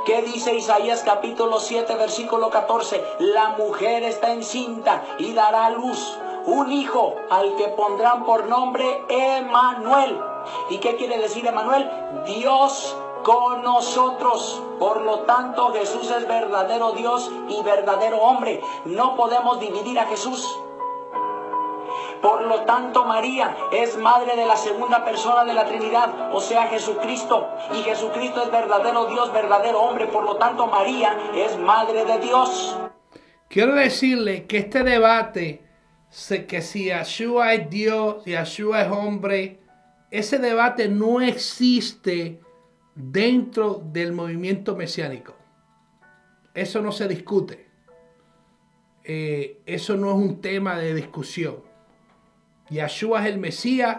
[0.06, 3.02] ¿Qué dice Isaías capítulo 7 versículo 14?
[3.20, 6.18] La mujer está encinta y dará luz
[6.48, 10.18] un hijo al que pondrán por nombre Emanuel.
[10.70, 11.88] ¿Y qué quiere decir Emanuel?
[12.24, 14.62] Dios con nosotros.
[14.78, 18.62] Por lo tanto, Jesús es verdadero Dios y verdadero hombre.
[18.86, 20.48] No podemos dividir a Jesús.
[22.22, 26.66] Por lo tanto, María es madre de la segunda persona de la Trinidad, o sea,
[26.68, 27.46] Jesucristo.
[27.74, 30.06] Y Jesucristo es verdadero Dios, verdadero hombre.
[30.06, 32.76] Por lo tanto, María es madre de Dios.
[33.48, 35.67] Quiero decirle que este debate,
[36.48, 39.60] que si Yeshua es Dios, si Yeshua es hombre,
[40.10, 42.40] ese debate no existe
[42.94, 45.36] dentro del movimiento mesiánico.
[46.54, 47.68] Eso no se discute.
[49.04, 51.62] Eh, eso no es un tema de discusión.
[52.68, 53.98] Yeshua es el Mesías,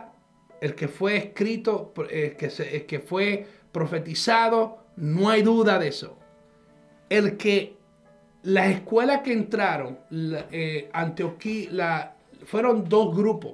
[0.62, 6.20] el que fue escrito, que, el que fue profetizado, no hay duda de eso.
[7.10, 7.79] El que
[8.44, 10.90] las escuelas que entraron, eh,
[11.72, 12.16] la,
[12.46, 13.54] fueron dos grupos.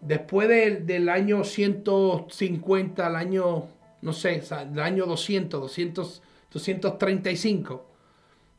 [0.00, 0.48] Después
[0.86, 3.68] del año 150 al año,
[4.02, 6.22] no sé, el año 200, 200,
[6.52, 7.86] 235,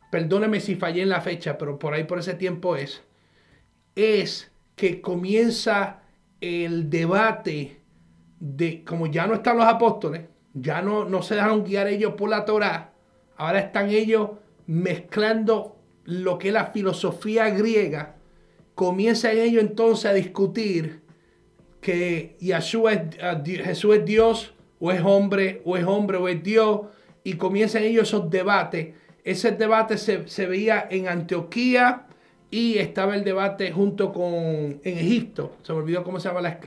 [0.10, 3.04] perdóneme si fallé en la fecha, pero por ahí por ese tiempo es,
[3.96, 6.02] es que comienza
[6.42, 7.80] el debate
[8.40, 10.24] de, como ya no están los apóstoles,
[10.54, 12.92] ya no, no se dejan guiar ellos por la Torah,
[13.38, 14.32] ahora están ellos
[14.68, 18.16] mezclando lo que es la filosofía griega,
[18.76, 21.01] comienzan ellos entonces a discutir
[21.82, 23.01] que Yeshua es,
[23.63, 26.82] Jesús es Dios o es hombre o es hombre o es Dios
[27.24, 28.95] y comienzan ellos esos debates.
[29.24, 32.05] Ese debate se, se veía en Antioquía,
[32.55, 35.57] y estaba el debate junto con en Egipto.
[35.61, 36.57] Se me olvidó cómo se llama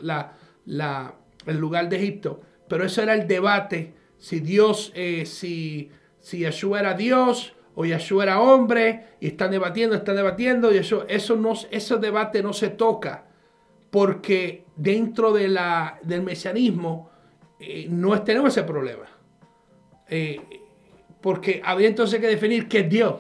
[0.67, 1.15] la,
[1.47, 2.43] el lugar de Egipto.
[2.69, 3.95] Pero eso era el debate.
[4.19, 5.91] Si Dios, eh, si,
[6.21, 9.05] si era Dios o Yeshua era hombre.
[9.21, 10.75] Y están debatiendo, están debatiendo.
[10.75, 13.27] Y eso, eso no, ese debate no se toca.
[13.89, 17.09] Porque dentro de la, del mesianismo
[17.61, 19.07] eh, no tenemos ese problema.
[20.09, 20.41] Eh,
[21.21, 23.15] porque había entonces que definir qué es Dios.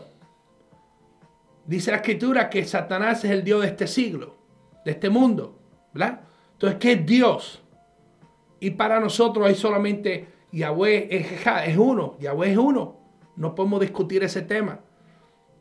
[1.64, 4.38] Dice la escritura que Satanás es el Dios de este siglo,
[4.84, 5.56] de este mundo,
[5.92, 6.22] ¿verdad?
[6.54, 7.62] Entonces, ¿qué es Dios?
[8.58, 12.97] Y para nosotros hay solamente Yahweh es, uno, Yahweh es uno.
[13.38, 14.80] No podemos discutir ese tema.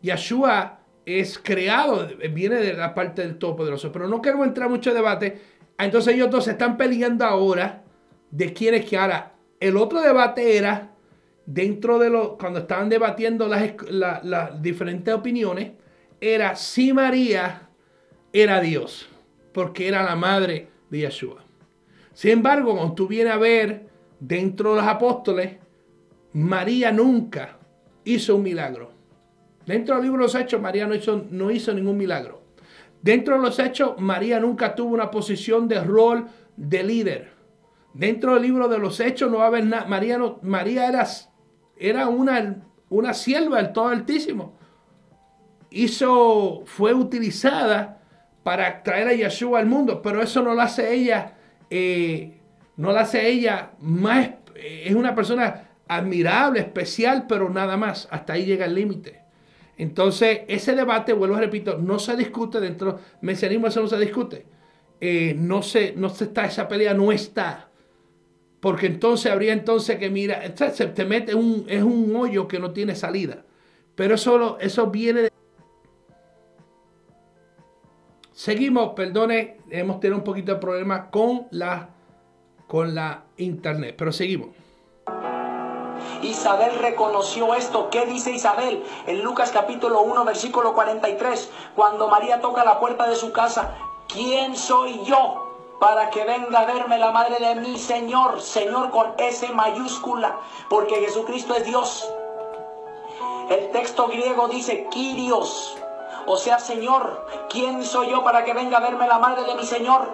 [0.02, 4.96] Yahshua es creado, viene de la parte del Todopoderoso, pero no queremos entrar mucho en
[4.96, 5.42] debate.
[5.78, 7.84] Entonces ellos dos se están peleando ahora
[8.32, 9.36] de quién es que ahora.
[9.60, 10.96] El otro debate era
[11.46, 15.72] dentro de lo, cuando estaban debatiendo las, las diferentes opiniones,
[16.20, 17.70] era si María
[18.34, 19.08] era Dios,
[19.54, 21.44] porque era la madre de Yeshua.
[22.14, 23.88] Sin embargo, cuando tú vienes a ver
[24.20, 25.58] dentro de los apóstoles,
[26.34, 27.57] María nunca
[28.14, 28.92] hizo un milagro.
[29.66, 32.42] Dentro del libro de los Hechos, María no hizo, no hizo ningún milagro.
[33.02, 37.32] Dentro de los Hechos, María nunca tuvo una posición de rol de líder.
[37.94, 39.86] Dentro del libro de los Hechos no va a haber nada.
[39.86, 41.06] María, María era,
[41.78, 44.58] era una, una sierva del Todo Altísimo
[45.70, 48.02] hizo, fue utilizada
[48.44, 51.34] para traer a Yeshua al mundo, pero eso no la hace ella,
[51.70, 52.40] eh,
[52.78, 58.46] no la hace ella más, es una persona admirable, especial, pero nada más, hasta ahí
[58.46, 59.22] llega el límite.
[59.78, 64.46] Entonces, ese debate, vuelvo a repito, no se discute dentro, mesianismo eso no se discute.
[65.00, 67.70] Eh, no, se, no se está, esa pelea no está.
[68.60, 72.72] Porque entonces habría entonces que, mira, se te mete un, es un hoyo que no
[72.72, 73.46] tiene salida.
[73.96, 75.32] Pero eso, eso viene de...
[78.32, 81.90] Seguimos, perdone, hemos tenido un poquito de problema con la,
[82.68, 84.50] con la internet, pero seguimos.
[86.22, 87.90] Isabel reconoció esto.
[87.90, 88.84] ¿Qué dice Isabel?
[89.06, 93.76] En Lucas capítulo 1, versículo 43, cuando María toca la puerta de su casa,
[94.08, 95.44] ¿quién soy yo
[95.80, 98.42] para que venga a verme la madre de mi Señor?
[98.42, 100.38] Señor con S mayúscula,
[100.70, 102.12] porque Jesucristo es Dios.
[103.50, 105.78] El texto griego dice Kyrios,
[106.26, 109.64] o sea, Señor, ¿quién soy yo para que venga a verme la madre de mi
[109.64, 110.10] Señor?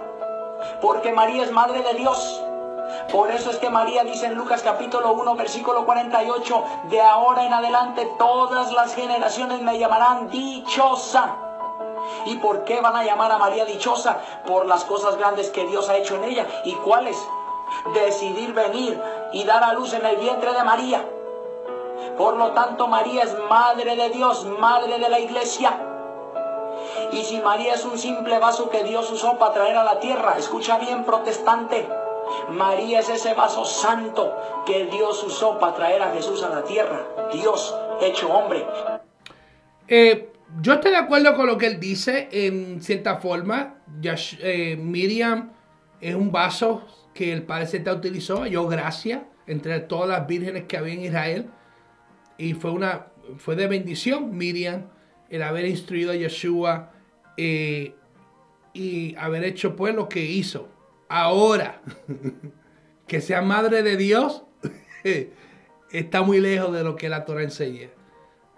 [0.82, 2.42] Porque María es madre de Dios.
[3.12, 7.54] Por eso es que María dice en Lucas capítulo 1, versículo 48, de ahora en
[7.54, 11.36] adelante todas las generaciones me llamarán dichosa.
[12.26, 14.18] ¿Y por qué van a llamar a María dichosa?
[14.46, 16.48] Por las cosas grandes que Dios ha hecho en ella.
[16.66, 17.18] ¿Y cuáles?
[17.94, 21.06] Decidir venir y dar a luz en el vientre de María.
[22.18, 25.72] Por lo tanto, María es madre de Dios, madre de la iglesia.
[27.12, 30.36] Y si María es un simple vaso que Dios usó para traer a la tierra,
[30.38, 31.88] escucha bien protestante,
[32.50, 37.08] María es ese vaso santo que Dios usó para traer a Jesús a la tierra.
[37.32, 38.66] Dios hecho hombre.
[39.88, 43.76] Eh, yo estoy de acuerdo con lo que él dice en cierta forma.
[44.02, 45.52] Eh, Miriam
[46.02, 50.78] es un vaso que el Padre se utilizó, yo gracia, entre todas las vírgenes que
[50.78, 51.50] había en Israel.
[52.38, 53.08] Y fue, una,
[53.38, 54.88] fue de bendición Miriam
[55.30, 56.92] el haber instruido a Yeshua
[57.38, 57.96] eh,
[58.74, 60.70] y haber hecho pues lo que hizo.
[61.16, 61.80] Ahora,
[63.06, 64.46] que sea madre de Dios,
[65.92, 67.90] está muy lejos de lo que la Torah enseña.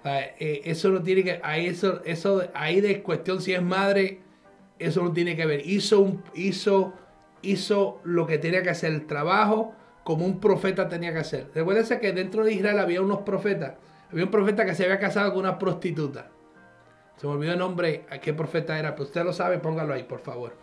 [0.06, 4.22] Eh, eso no tiene que, ahí, eso, eso, ahí de cuestión si es madre,
[4.80, 5.68] eso no tiene que ver.
[5.68, 6.94] Hizo, un, hizo,
[7.42, 9.76] hizo lo que tenía que hacer, el trabajo
[10.06, 11.52] como un profeta tenía que hacer.
[11.54, 13.74] Recuérdense que dentro de Israel había unos profetas.
[14.10, 16.30] Había un profeta que se había casado con una prostituta.
[17.18, 20.04] Se me olvidó el nombre, a qué profeta era, pero usted lo sabe, póngalo ahí,
[20.04, 20.56] por favor.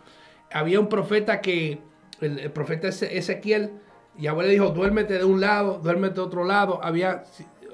[0.53, 1.79] Había un profeta que,
[2.21, 3.71] el, profeta Ezequiel,
[4.17, 6.79] y abuela dijo, duérmete de un lado, duérmete de otro lado.
[6.83, 7.23] Había,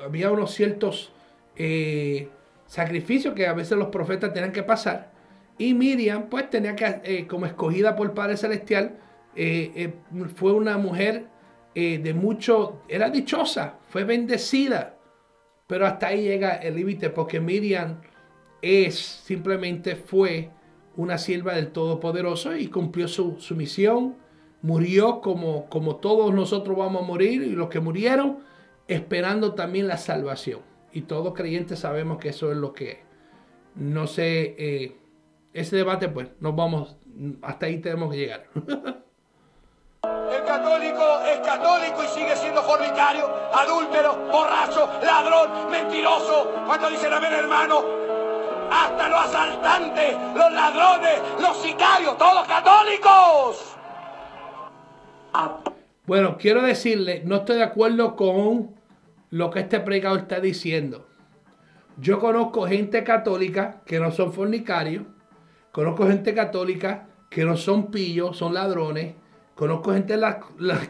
[0.04, 1.12] había unos ciertos
[1.58, 2.30] eh,
[2.66, 5.12] sacrificios que a veces los profetas tenían que pasar.
[5.58, 8.98] Y Miriam, pues tenía que, eh, como escogida por el Padre Celestial,
[9.36, 9.94] eh,
[10.36, 11.28] fue una mujer
[11.76, 14.98] de mucho, era dichosa, fue bendecida.
[15.66, 18.02] Pero hasta ahí llega el límite, porque Miriam
[18.62, 20.50] es, simplemente fue
[21.00, 24.18] una sierva del Todopoderoso y cumplió su, su misión.
[24.62, 28.40] Murió como, como todos nosotros vamos a morir y los que murieron,
[28.90, 30.60] esperando también la salvación
[30.92, 33.08] y todos creyentes sabemos que eso es lo que
[33.76, 34.98] no sé, eh,
[35.54, 36.98] ese debate pues nos vamos,
[37.44, 38.48] hasta ahí tenemos que llegar.
[40.04, 46.52] El católico es católico y sigue siendo fornicario, adúltero, borracho, ladrón, mentiroso.
[46.66, 47.99] Cuando dicen hermano,
[48.72, 53.76] hasta los asaltantes, los ladrones, los sicarios, todos católicos.
[56.06, 58.76] Bueno, quiero decirle, no estoy de acuerdo con
[59.30, 61.08] lo que este predicador está diciendo.
[61.98, 65.06] Yo conozco gente católica que no son fornicarios,
[65.72, 69.16] conozco gente católica que no son pillos, son ladrones,
[69.54, 70.38] conozco gente las,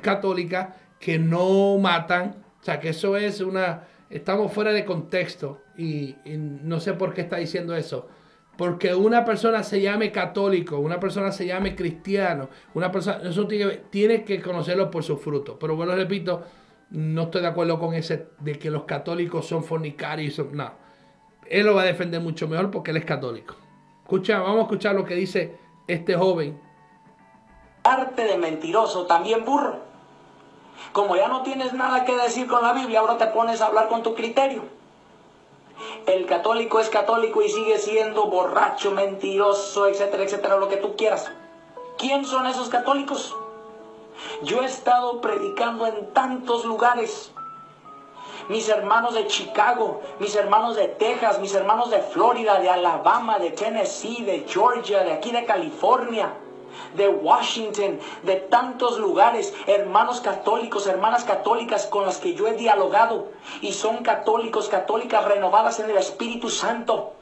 [0.02, 6.18] católicas que no matan, o sea que eso es una, estamos fuera de contexto y,
[6.36, 8.08] no sé por qué está diciendo eso.
[8.58, 13.78] Porque una persona se llame católico, una persona se llame cristiano, una persona, eso tiene,
[13.90, 15.58] tiene que conocerlo por su fruto.
[15.58, 16.44] Pero bueno, repito,
[16.90, 20.42] no estoy de acuerdo con ese de que los católicos son fornicarios.
[20.52, 20.74] No,
[21.48, 23.56] él lo va a defender mucho mejor porque él es católico.
[24.02, 25.58] Escucha, vamos a escuchar lo que dice
[25.88, 26.60] este joven.
[27.84, 29.80] Arte de mentiroso, también burro.
[30.92, 33.88] Como ya no tienes nada que decir con la Biblia, ahora te pones a hablar
[33.88, 34.79] con tu criterio.
[36.10, 41.32] El católico es católico y sigue siendo borracho, mentiroso, etcétera, etcétera, lo que tú quieras.
[42.00, 43.36] ¿Quién son esos católicos?
[44.42, 47.32] Yo he estado predicando en tantos lugares.
[48.48, 53.52] Mis hermanos de Chicago, mis hermanos de Texas, mis hermanos de Florida, de Alabama, de
[53.52, 56.34] Tennessee, de Georgia, de aquí de California,
[56.96, 63.30] de Washington, de tantos lugares, hermanos católicos, hermanas católicas con las que yo he dialogado
[63.62, 67.14] y son católicos, católicas renovadas en el Espíritu Santo.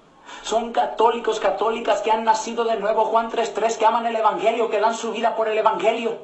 [0.44, 4.80] Son católicos, católicas que han nacido de nuevo, Juan 3.3, que aman el Evangelio, que
[4.80, 6.18] dan su vida por el Evangelio.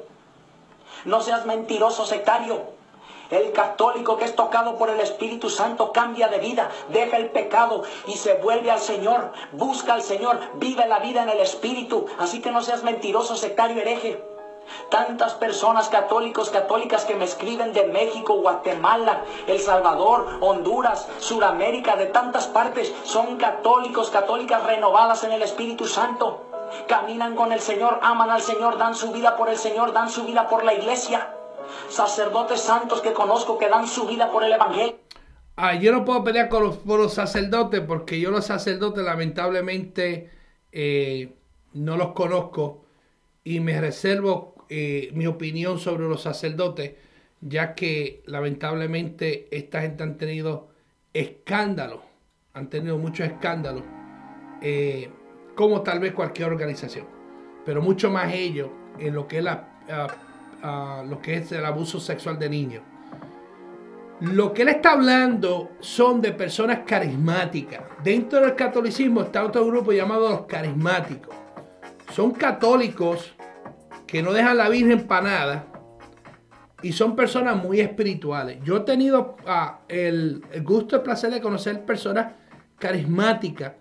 [1.04, 2.74] No seas mentiroso, sectario.
[3.34, 7.82] El católico que es tocado por el Espíritu Santo cambia de vida, deja el pecado
[8.06, 12.06] y se vuelve al Señor, busca al Señor, vive la vida en el Espíritu.
[12.20, 14.22] Así que no seas mentiroso, sectario hereje.
[14.88, 22.06] Tantas personas católicos, católicas que me escriben de México, Guatemala, El Salvador, Honduras, Sudamérica, de
[22.06, 26.40] tantas partes, son católicos, católicas renovadas en el Espíritu Santo
[26.88, 30.24] caminan con el Señor, aman al Señor, dan su vida por el Señor, dan su
[30.24, 31.30] vida por la iglesia.
[31.88, 34.96] Sacerdotes santos que conozco que dan su vida por el Evangelio.
[35.56, 40.30] Ah, yo no puedo pelear con los, por los sacerdotes porque yo los sacerdotes lamentablemente
[40.72, 41.36] eh,
[41.74, 42.84] no los conozco
[43.44, 46.94] y me reservo eh, mi opinión sobre los sacerdotes
[47.40, 50.68] ya que lamentablemente esta gente han tenido
[51.12, 52.00] escándalos,
[52.54, 53.84] han tenido muchos escándalos.
[54.62, 55.10] Eh,
[55.54, 57.06] como tal vez cualquier organización,
[57.64, 60.06] pero mucho más ellos en lo que es, la, ah,
[60.64, 62.82] ah, lo que es el abuso sexual de niños.
[64.20, 67.82] Lo que él está hablando son de personas carismáticas.
[68.02, 71.34] Dentro del catolicismo está otro grupo llamado los carismáticos.
[72.12, 73.32] Son católicos
[74.06, 75.66] que no dejan la Virgen para nada
[76.82, 78.58] y son personas muy espirituales.
[78.64, 82.32] Yo he tenido ah, el, el gusto, el placer de conocer personas
[82.78, 83.72] carismáticas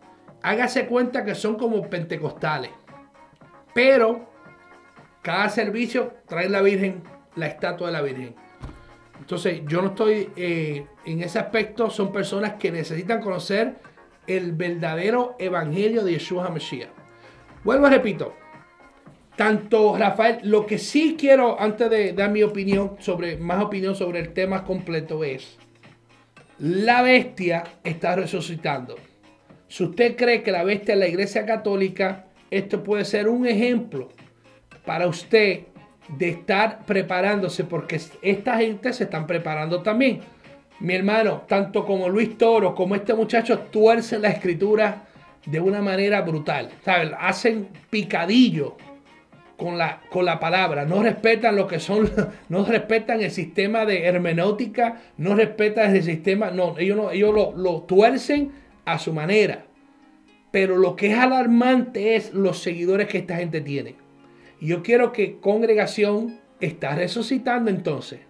[0.44, 2.70] hágase cuenta que son como pentecostales.
[3.74, 4.33] Pero
[5.24, 7.02] cada servicio trae la Virgen,
[7.36, 8.36] la estatua de la Virgen.
[9.20, 11.90] Entonces, yo no estoy eh, en ese aspecto.
[11.90, 13.76] Son personas que necesitan conocer
[14.28, 16.90] el verdadero evangelio de Yeshua HaMashiach.
[17.64, 18.36] Vuelvo a repito.
[19.38, 24.20] tanto Rafael, lo que sí quiero, antes de dar mi opinión sobre, más opinión sobre
[24.20, 25.58] el tema completo es,
[26.60, 28.96] la bestia está resucitando.
[29.70, 34.10] Si usted cree que la bestia es la iglesia católica, esto puede ser un ejemplo
[34.86, 35.62] para usted
[36.08, 40.22] de estar preparándose, porque esta gente se están preparando también.
[40.80, 45.04] Mi hermano, tanto como Luis Toro, como este muchacho, tuercen la escritura
[45.46, 46.70] de una manera brutal.
[47.20, 48.76] Hacen picadillo
[49.58, 52.12] con la, con la palabra, no respetan lo que son,
[52.50, 57.54] no respetan el sistema de hermenéutica, no respetan el sistema, no, ellos, no, ellos lo,
[57.56, 58.52] lo tuercen
[58.86, 59.66] a su manera.
[60.52, 63.96] Pero lo que es alarmante es los seguidores que esta gente tiene.
[64.64, 68.22] Yo quiero que congregación está resucitando entonces.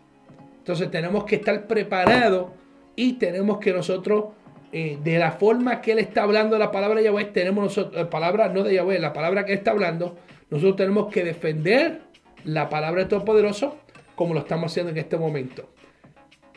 [0.58, 2.48] Entonces tenemos que estar preparados
[2.96, 4.30] y tenemos que nosotros,
[4.72, 8.10] eh, de la forma que Él está hablando la palabra de Yahweh, tenemos nosotros, la
[8.10, 10.16] palabra no de Yahweh, la palabra que Él está hablando,
[10.50, 12.02] nosotros tenemos que defender
[12.46, 13.78] la palabra de Todopoderoso
[14.16, 15.70] como lo estamos haciendo en este momento.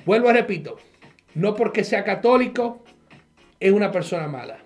[0.06, 0.78] Vuelvo a repito,
[1.34, 2.82] no porque sea católico
[3.60, 4.56] es una persona mala.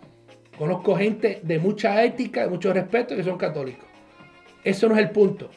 [0.57, 3.89] Conozco gente de mucha ética, de mucho respeto que son católicos.
[4.65, 5.51] Eso no es el punto.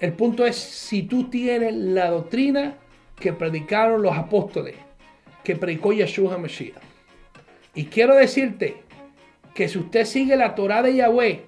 [0.00, 2.74] El punto es si tú tienes la doctrina
[3.18, 4.74] que predicaron los apóstoles,
[5.42, 6.74] que predicó Yeshua HaMashiach.
[7.74, 8.76] Y quiero decirte
[9.54, 11.44] que si usted sigue la Torah de Yahweh,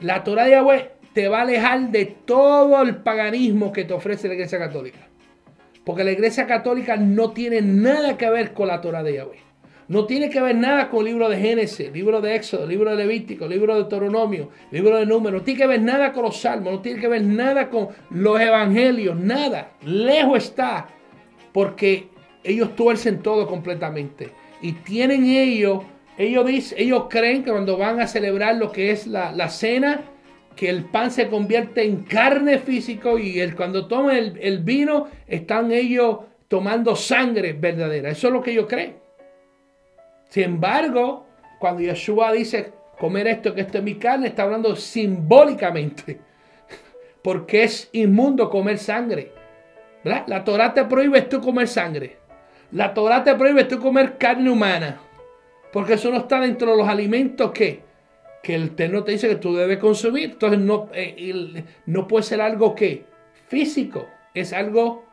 [0.00, 4.28] la Torah de Yahweh te va a alejar de todo el paganismo que te ofrece
[4.28, 5.08] la Iglesia Católica.
[5.84, 9.38] Porque la Iglesia Católica no tiene nada que ver con la Torah de Yahweh.
[9.86, 12.96] No tiene que ver nada con el libro de Génesis, libro de Éxodo, libro de
[12.96, 15.40] Levítico, libro de Deuteronomio, libro de Números.
[15.40, 18.40] No tiene que ver nada con los salmos, no tiene que ver nada con los
[18.40, 19.72] evangelios, nada.
[19.84, 20.88] Lejos está,
[21.52, 22.08] porque
[22.42, 24.30] ellos tuercen todo completamente.
[24.62, 25.82] Y tienen ellos,
[26.16, 30.00] ellos, ellos creen que cuando van a celebrar lo que es la, cena,
[30.56, 35.08] que el pan se convierte en carne físico y el, cuando toman el, el vino,
[35.26, 38.08] están ellos tomando sangre verdadera.
[38.08, 39.03] Eso es lo que ellos creen.
[40.34, 41.28] Sin embargo,
[41.60, 46.18] cuando Yeshua dice comer esto, que esto es mi carne, está hablando simbólicamente.
[47.22, 49.30] Porque es inmundo comer sangre.
[50.02, 52.16] La Torah te prohíbe tú comer sangre.
[52.72, 54.98] La Torah te prohíbe tú comer carne humana.
[55.72, 57.84] Porque eso no está dentro de los alimentos que,
[58.42, 60.30] que el Eterno te dice que tú debes consumir.
[60.32, 63.04] Entonces no, eh, no puede ser algo que
[63.46, 64.08] físico.
[64.34, 65.04] Es algo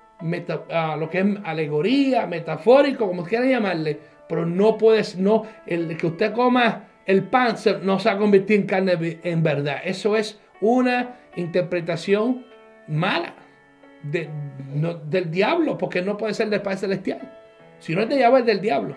[0.72, 6.08] ah, lo que es alegoría, metafórico, como quieran llamarle pero no puedes, no, el que
[6.08, 9.82] usted coma el pan no se va a convertir en carne en verdad.
[9.84, 12.46] Eso es una interpretación
[12.88, 13.36] mala
[14.04, 17.20] del diablo, porque no puede ser del Padre Celestial.
[17.80, 18.96] Si no es de Yahweh, es del diablo.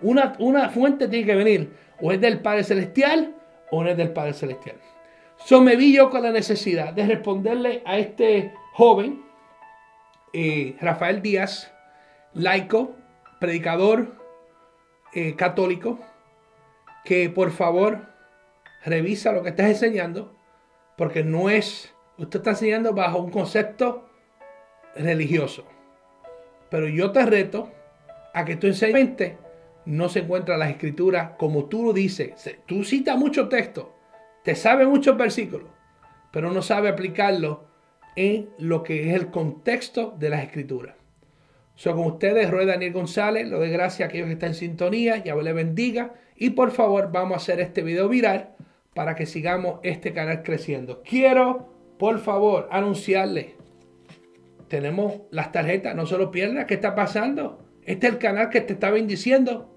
[0.00, 3.34] Una, una fuente tiene que venir, o es del Padre Celestial,
[3.72, 4.76] o no es del Padre Celestial.
[5.38, 9.24] So me vi yo con la necesidad de responderle a este joven,
[10.32, 11.74] eh, Rafael Díaz,
[12.32, 12.94] laico,
[13.40, 14.17] predicador,
[15.14, 15.98] eh, católico
[17.04, 18.06] que por favor
[18.84, 20.36] revisa lo que estás enseñando,
[20.96, 24.08] porque no es, usted está enseñando bajo un concepto
[24.94, 25.64] religioso.
[26.70, 27.70] Pero yo te reto
[28.34, 29.34] a que tú enseñes
[29.86, 32.32] no se encuentra las escrituras como tú lo dices.
[32.66, 33.94] Tú citas mucho texto,
[34.44, 35.70] te sabe muchos versículos,
[36.30, 37.64] pero no sabe aplicarlo
[38.14, 40.94] en lo que es el contexto de las escrituras.
[41.78, 43.46] Soy con ustedes, Roy Daniel González.
[43.46, 45.18] Lo de gracias a aquellos que están en sintonía.
[45.18, 46.12] Ya le bendiga.
[46.34, 48.56] Y por favor, vamos a hacer este video viral
[48.94, 51.04] para que sigamos este canal creciendo.
[51.04, 53.52] Quiero, por favor, anunciarles.
[54.66, 56.64] Tenemos las tarjetas, no se lo pierdas.
[56.64, 57.60] ¿Qué está pasando?
[57.84, 59.72] Este es el canal que te está bendiciendo.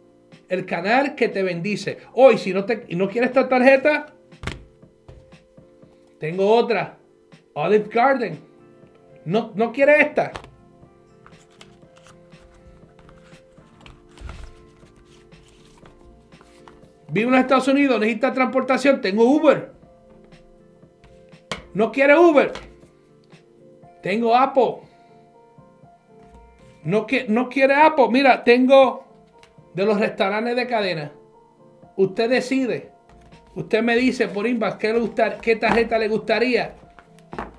[0.49, 1.99] El canal que te bendice.
[2.13, 4.07] Hoy, si no, te, no quieres esta tarjeta,
[6.19, 6.97] tengo otra.
[7.53, 8.39] Olive Garden.
[9.23, 10.31] No, no quieres esta.
[17.11, 19.73] Vivo en Estados Unidos, necesita transportación, tengo Uber.
[21.73, 22.51] ¿No quiere Uber?
[24.01, 24.77] Tengo Apple.
[26.83, 28.07] No, no quiere Apple.
[28.09, 29.05] Mira, tengo
[29.73, 31.11] de los restaurantes de cadena.
[31.97, 32.91] Usted decide.
[33.55, 35.09] Usted me dice por inbox qué,
[35.41, 36.75] qué tarjeta le gustaría.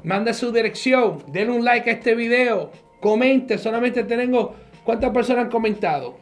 [0.03, 1.22] Manda su dirección.
[1.28, 2.70] Denle un like a este video.
[3.00, 3.59] Comente.
[3.59, 4.55] Solamente tengo.
[4.84, 6.16] ¿Cuántas personas han comentado?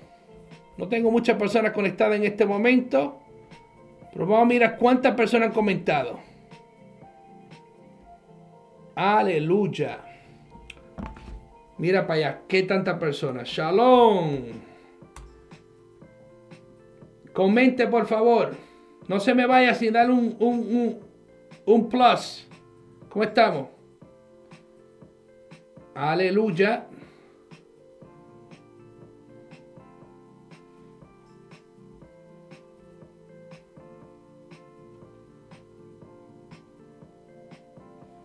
[0.76, 3.19] No tengo muchas personas conectadas en este momento.
[4.12, 6.18] Pero vamos a mirar cuántas personas han comentado.
[8.94, 10.00] Aleluya.
[11.78, 13.48] Mira para allá, qué tantas personas.
[13.48, 14.38] Shalom.
[17.32, 18.54] Comente por favor.
[19.08, 20.98] No se me vaya sin dar un, un, un,
[21.64, 22.46] un plus.
[23.08, 23.68] ¿Cómo estamos?
[25.94, 26.86] Aleluya.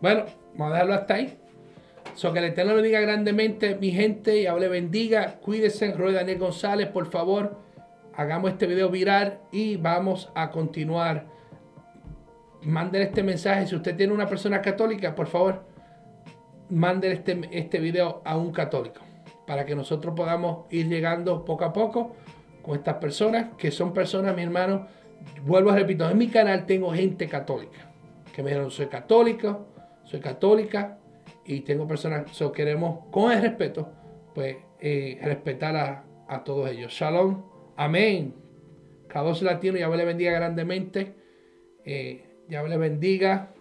[0.06, 1.36] Bueno, vamos a dejarlo hasta ahí.
[2.14, 5.40] So que el Eterno le bendiga grandemente, mi gente, y hable bendiga.
[5.42, 7.58] Cuídense, Roy Daniel González, por favor,
[8.16, 11.26] hagamos este video viral y vamos a continuar.
[12.62, 13.66] Manden este mensaje.
[13.66, 15.64] Si usted tiene una persona católica, por favor,
[16.70, 19.02] manden este, este video a un católico
[19.48, 22.16] para que nosotros podamos ir llegando poco a poco
[22.62, 24.86] con estas personas que son personas, mi hermano.
[25.48, 27.90] Vuelvo a repetir, en mi canal tengo gente católica
[28.36, 29.66] que me dijeron soy católico,
[30.06, 31.00] soy católica
[31.46, 33.92] y tengo personas, so queremos con el respeto,
[34.34, 36.92] pues eh, respetar a, a, todos ellos.
[36.92, 37.44] Shalom,
[37.76, 38.34] amén.
[39.08, 41.16] Cada dos latino, ya le bendiga grandemente.
[41.86, 43.54] Eh, ya le bendiga.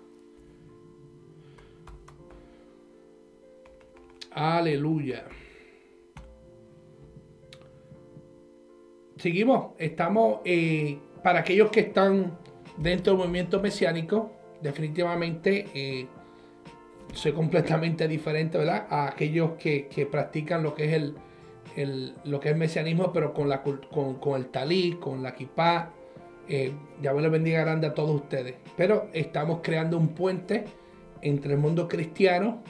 [4.33, 5.25] Aleluya.
[9.17, 12.37] Seguimos, estamos eh, para aquellos que están
[12.77, 16.09] dentro del movimiento mesiánico, definitivamente eh,
[17.15, 18.87] soy completamente diferente, ¿verdad?
[18.91, 21.03] A aquellos que, practican lo que es
[21.77, 25.91] el, lo que es mesianismo, pero con, la, con, con el talí, con la kipá.
[26.47, 28.57] Eh, ya me lo bendiga grande a todos ustedes.
[28.77, 30.65] Pero estamos creando un puente
[31.23, 32.63] entre el mundo cristiano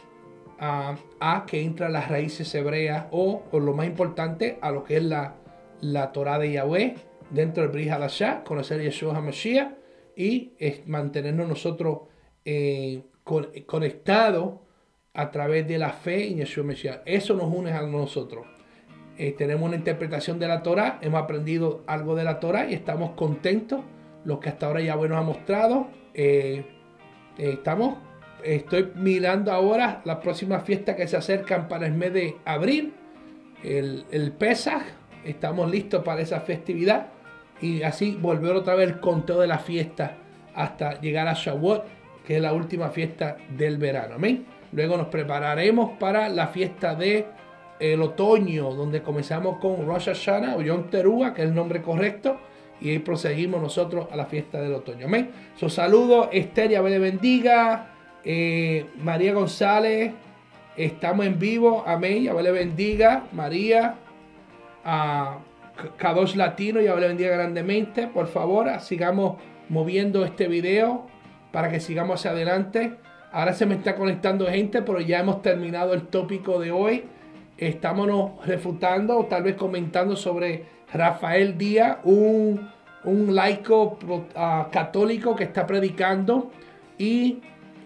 [0.61, 4.99] a, a que entra las raíces hebreas o, o, lo más importante, a lo que
[4.99, 5.34] es la,
[5.80, 6.95] la Torah de Yahweh
[7.30, 9.72] dentro del Brit Hadashah, conocer a Yeshua HaMashiach
[10.16, 12.03] y es mantenernos nosotros
[12.45, 14.62] eh, conectado
[15.14, 17.01] a través de la fe en Yeshua Mesías.
[17.07, 18.47] Eso nos une a nosotros.
[19.16, 23.12] Eh, tenemos una interpretación de la Torah, hemos aprendido algo de la Torah y estamos
[23.12, 23.81] contentos.
[24.25, 25.89] Lo que hasta ahora ya nos ha mostrado.
[26.14, 26.64] Eh,
[27.39, 27.99] eh, estamos,
[28.43, 32.95] estoy mirando ahora las próximas fiestas que se acercan para el mes de abril.
[33.62, 34.83] El, el Pesach,
[35.25, 37.09] estamos listos para esa festividad.
[37.61, 40.16] Y así volver otra vez el conteo de la fiesta
[40.55, 41.85] hasta llegar a Shavuot
[42.25, 44.14] que es la última fiesta del verano.
[44.14, 44.47] Amén.
[44.72, 47.27] Luego nos prepararemos para la fiesta de
[47.79, 52.39] el otoño, donde comenzamos con Rosh Hashanah o Yom Teruah, que es el nombre correcto,
[52.81, 55.07] y ahí proseguimos nosotros a la fiesta del otoño.
[55.07, 55.31] Amén.
[55.57, 57.91] Su saludo, Esther, le bendiga.
[58.25, 60.12] Eh, María González,
[60.77, 61.85] estamos en vivo.
[61.87, 62.25] Amén.
[62.25, 63.25] Ya le bendiga.
[63.33, 63.97] María,
[64.85, 65.39] a
[65.99, 68.07] K2 Latino, ya le bendiga grandemente.
[68.07, 69.37] Por favor, sigamos
[69.68, 71.14] moviendo este video
[71.55, 72.96] para que sigamos hacia adelante.
[73.30, 77.05] Ahora se me está conectando gente, pero ya hemos terminado el tópico de hoy.
[77.57, 82.68] Estamos refutando o tal vez comentando sobre Rafael Díaz, un,
[83.05, 86.50] un laico uh, católico que está predicando
[86.98, 87.38] y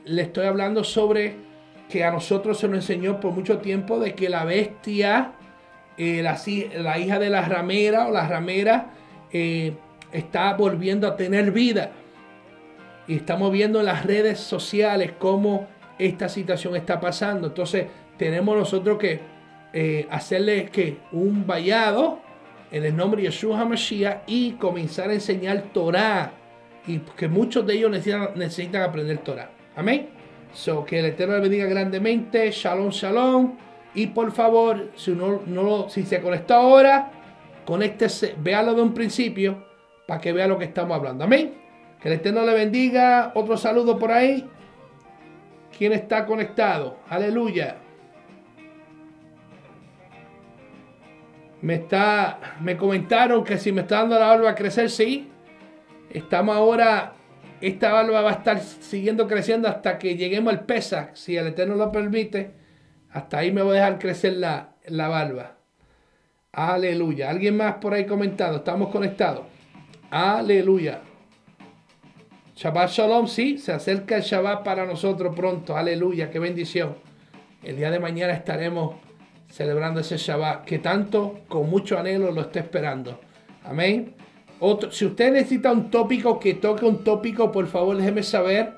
[0.06, 1.36] le estoy hablando sobre
[1.90, 5.32] que a nosotros se nos enseñó por mucho tiempo de que la bestia,
[5.98, 6.38] eh, la,
[6.80, 8.92] la, hija de la ramera o la ramera,
[9.30, 9.74] eh,
[10.10, 11.92] está volviendo a tener vida.
[13.08, 15.66] Y estamos viendo en las redes sociales cómo
[15.98, 17.48] esta situación está pasando.
[17.48, 17.86] Entonces
[18.18, 19.20] tenemos nosotros que
[19.72, 22.20] eh, hacerle que un vallado
[22.70, 26.32] en el nombre de Yeshua HaMashiach y comenzar a enseñar Torah.
[26.86, 29.50] Y que muchos de ellos necesitan, necesitan aprender Torah.
[29.74, 30.10] Amén.
[30.52, 32.50] So, que el Eterno le bendiga grandemente.
[32.50, 33.56] Shalom, shalom.
[33.94, 37.10] Y por favor, si, no, no, si se conectó ahora,
[37.64, 39.64] conéctese, véalo de un principio
[40.06, 41.24] para que vea lo que estamos hablando.
[41.24, 41.67] Amén.
[42.00, 43.32] Que el Eterno le bendiga.
[43.34, 44.48] Otro saludo por ahí.
[45.76, 46.98] ¿Quién está conectado?
[47.08, 47.76] Aleluya.
[51.60, 55.28] Me está, me comentaron que si me está dando la barba a crecer, sí.
[56.10, 57.14] Estamos ahora,
[57.60, 61.74] esta barba va a estar siguiendo creciendo hasta que lleguemos al pesa, si el Eterno
[61.74, 62.52] lo permite.
[63.10, 65.56] Hasta ahí me voy a dejar crecer la, la barba.
[66.52, 67.30] Aleluya.
[67.30, 68.58] ¿Alguien más por ahí comentado?
[68.58, 69.46] Estamos conectados.
[70.10, 71.00] Aleluya.
[72.58, 75.76] Shabbat Shalom, sí, se acerca el Shabbat para nosotros pronto.
[75.76, 76.96] Aleluya, qué bendición.
[77.62, 78.96] El día de mañana estaremos
[79.48, 83.20] celebrando ese Shabbat que tanto, con mucho anhelo, lo está esperando.
[83.62, 84.12] Amén.
[84.58, 88.72] Otro, si usted necesita un tópico, que toque un tópico, por favor déjeme saber.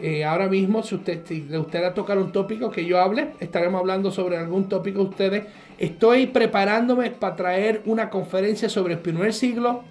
[0.00, 3.78] Eh, ahora mismo, si usted si le gustaría tocar un tópico que yo hable, estaremos
[3.78, 5.44] hablando sobre algún tópico ustedes.
[5.78, 9.84] Estoy preparándome para traer una conferencia sobre el primer siglo,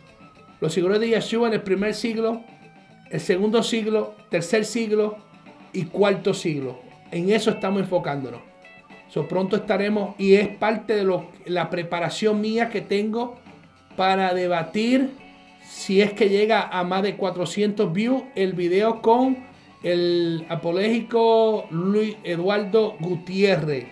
[0.59, 2.43] los siglos de Yeshua en el primer siglo,
[3.11, 5.17] el segundo siglo, tercer siglo
[5.73, 6.79] y cuarto siglo.
[7.11, 8.41] En eso estamos enfocándonos.
[9.09, 13.37] So, pronto estaremos y es parte de lo, la preparación mía que tengo
[13.97, 15.09] para debatir
[15.61, 19.37] si es que llega a más de 400 views el video con
[19.83, 23.87] el apológico Luis Eduardo Gutiérrez,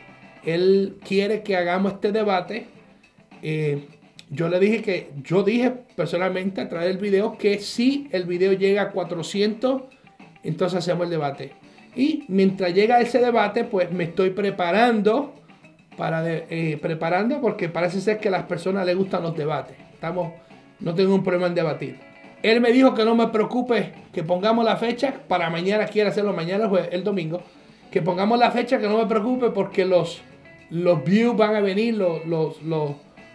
[0.45, 2.67] él quiere que hagamos este debate.
[3.41, 3.88] Eh,
[4.30, 8.53] yo le dije que, yo dije personalmente a través del video que si el video
[8.53, 9.84] llega a 400,
[10.43, 11.53] entonces hacemos el debate.
[11.95, 15.34] Y mientras llega ese debate, pues me estoy preparando
[15.97, 19.75] para eh, preparando porque parece ser que a las personas les gustan los debates.
[19.93, 20.32] Estamos,
[20.80, 21.99] no tengo un problema en debatir.
[22.41, 26.32] Él me dijo que no me preocupe, que pongamos la fecha para mañana, quiere hacerlo
[26.32, 27.41] mañana, el domingo,
[27.91, 30.21] que pongamos la fecha, que no me preocupe porque los,
[30.69, 32.91] los views van a venir, los, los, los,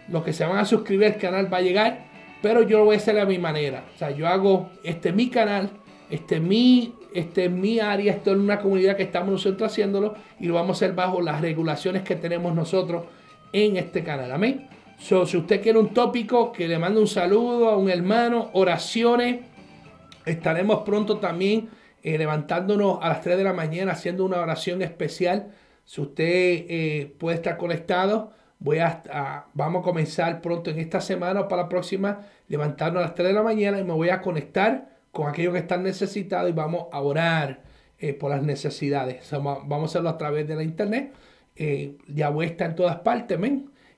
[0.09, 2.05] los que se van a suscribir al canal va a llegar,
[2.41, 3.85] pero yo lo voy a hacer a mi manera.
[3.95, 5.69] O sea, yo hago este mi canal,
[6.09, 10.47] este mi este es mi área, esto es una comunidad que estamos nosotros haciéndolo y
[10.47, 13.05] lo vamos a hacer bajo las regulaciones que tenemos nosotros
[13.53, 14.33] en este canal.
[14.33, 14.67] Amén.
[14.97, 19.45] si usted quiere un tópico, que le mande un saludo a un hermano, oraciones,
[20.25, 21.69] estaremos pronto también
[22.03, 25.53] eh, levantándonos a las 3 de la mañana haciendo una oración especial.
[25.85, 31.41] Si usted eh, puede estar conectado, voy a, vamos a comenzar pronto en esta semana
[31.41, 34.21] o para la próxima, levantarnos a las 3 de la mañana y me voy a
[34.21, 37.63] conectar con aquellos que están necesitados y vamos a orar
[37.99, 39.29] eh, por las necesidades.
[39.31, 41.13] vamos a hacerlo a través de la internet.
[41.55, 43.39] Eh, Yahweh está en todas partes.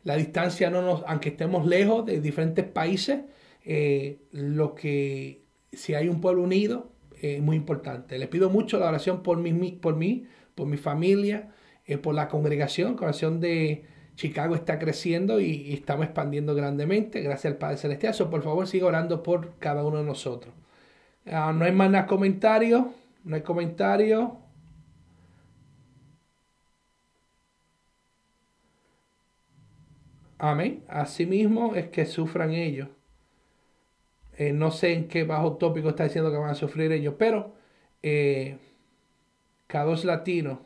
[0.03, 3.21] La distancia no nos, aunque estemos lejos de diferentes países,
[3.65, 5.43] eh, lo que
[5.73, 6.91] si hay un pueblo unido
[7.21, 8.17] es muy importante.
[8.17, 11.49] Les pido mucho la oración por mí, por mí, por mi familia,
[11.85, 12.91] eh, por la congregación.
[12.91, 13.85] La congregación de
[14.17, 17.21] Chicago está creciendo y, estamos expandiendo grandemente.
[17.21, 18.15] Gracias al Padre Celestial.
[18.15, 20.53] So, por favor, siga orando por cada uno de nosotros.
[21.27, 22.87] Ah, no hay más comentarios.
[23.23, 24.31] No hay comentarios.
[30.39, 30.83] Amén.
[30.87, 32.89] Asimismo es que sufran ellos.
[34.37, 37.53] Eh, no sé en qué bajo tópico está diciendo que van a sufrir ellos, pero
[38.01, 38.57] eh,
[39.67, 40.65] cada dos latino,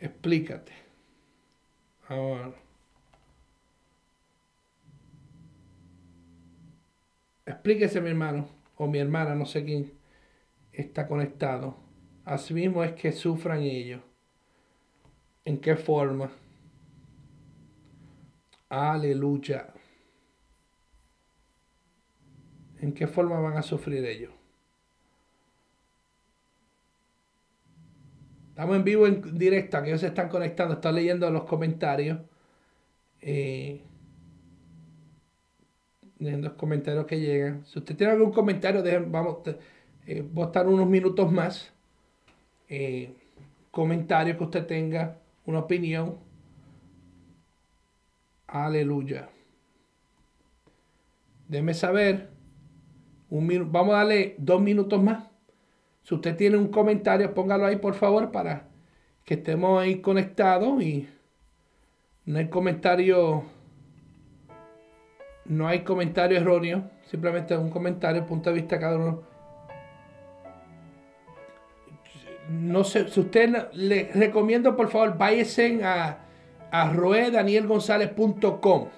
[0.00, 0.89] explícate.
[2.10, 2.52] Ahora.
[7.46, 9.92] Explíquese, mi hermano o mi hermana, no sé quién
[10.72, 11.76] está conectado.
[12.24, 14.00] Asimismo es que sufran ellos.
[15.44, 16.32] ¿En qué forma?
[18.68, 19.72] Aleluya.
[22.80, 24.39] ¿En qué forma van a sufrir ellos?
[28.50, 32.18] Estamos en vivo, en directo, que ellos se están conectando, están leyendo los comentarios.
[33.22, 33.82] Eh,
[36.20, 37.64] en los comentarios que llegan.
[37.64, 39.38] Si usted tiene algún comentario, dejen, vamos,
[40.06, 41.72] eh, a estar unos minutos más.
[42.68, 43.14] Eh,
[43.70, 46.18] comentario que usted tenga, una opinión.
[48.46, 49.28] Aleluya.
[51.48, 52.28] Déjeme saber.
[53.30, 55.29] Un vamos a darle dos minutos más.
[56.02, 58.68] Si usted tiene un comentario, póngalo ahí por favor para
[59.24, 61.08] que estemos ahí conectados y
[62.24, 63.44] no hay comentario
[65.44, 69.22] no hay comentario erróneo, simplemente un comentario, punto de vista cada uno.
[72.48, 76.18] No sé, si usted le recomiendo, por favor, váyase a,
[76.70, 78.88] a roedanielgonzalez.com.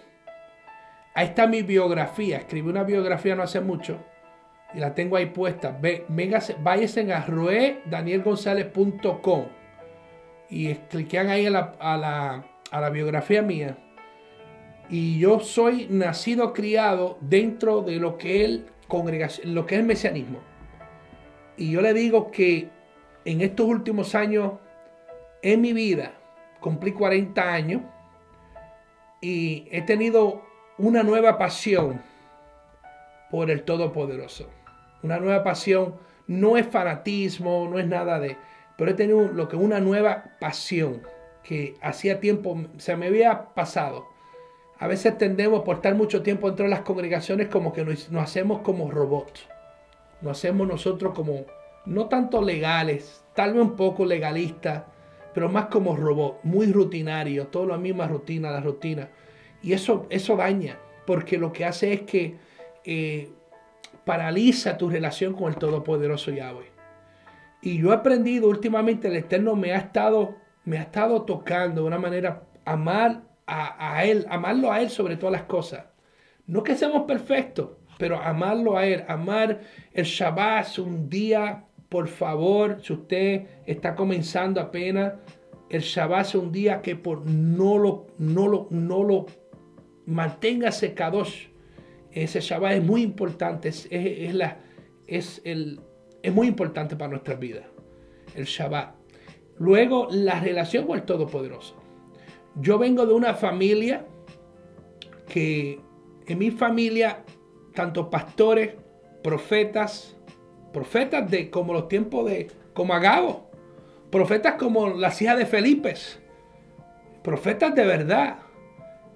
[1.14, 2.38] Ahí está mi biografía.
[2.38, 3.98] Escribí una biografía no hace mucho
[4.74, 5.78] y la tengo ahí puesta.
[6.08, 9.44] Váyase a roedanielgonzalez.com
[10.50, 13.76] y cliquean ahí a la, a la, a la biografía mía
[14.92, 19.86] y yo soy nacido, criado dentro de lo que, es congregación, lo que es el
[19.86, 20.40] mesianismo.
[21.56, 22.68] Y yo le digo que
[23.24, 24.52] en estos últimos años,
[25.40, 26.12] en mi vida,
[26.60, 27.80] cumplí 40 años
[29.22, 30.42] y he tenido
[30.76, 32.02] una nueva pasión
[33.30, 34.50] por el Todopoderoso.
[35.02, 35.96] Una nueva pasión,
[36.26, 38.36] no es fanatismo, no es nada de,
[38.76, 41.02] pero he tenido lo que una nueva pasión
[41.42, 44.12] que hacía tiempo se me había pasado
[44.82, 48.62] a veces tendemos por estar mucho tiempo dentro de las congregaciones como que nos, hacemos
[48.62, 49.46] como robots.
[50.22, 51.44] Nos hacemos nosotros como,
[51.86, 54.82] no tanto legales, tal vez un poco legalistas,
[55.32, 59.08] pero más como robots, muy rutinarios, todo la misma rutina, la rutina.
[59.62, 62.38] Y eso, eso daña, porque lo que hace es que
[62.84, 63.30] eh,
[64.04, 66.70] paraliza tu relación con el Todopoderoso Yahweh.
[67.62, 71.86] Y yo he aprendido últimamente, el Eterno me ha estado, me ha estado tocando de
[71.86, 75.84] una manera amar a, Él, amarlo a Él sobre todas las cosas.
[76.46, 79.60] No que seamos perfectos, pero amarlo a Él, amar
[79.92, 85.14] el Shabbat un día, por favor, si usted está comenzando apenas,
[85.70, 89.26] el Shabbat un día que por no lo, no lo, no lo
[90.06, 91.48] mantenga secados.
[92.12, 94.58] Ese Shabbat es muy importante, es, la,
[95.06, 95.80] es el,
[96.22, 97.64] es muy importante para nuestras vidas.
[98.34, 98.94] El Shabbat.
[99.58, 101.76] Luego, la relación con el Todopoderoso.
[102.56, 104.06] Yo vengo de una familia
[105.28, 105.80] que
[106.26, 107.24] en mi familia,
[107.74, 108.74] tanto pastores,
[109.22, 110.16] profetas,
[110.72, 113.50] profetas de como los tiempos de como Agabo,
[114.10, 115.94] profetas como las hijas de Felipe,
[117.22, 118.38] profetas de verdad,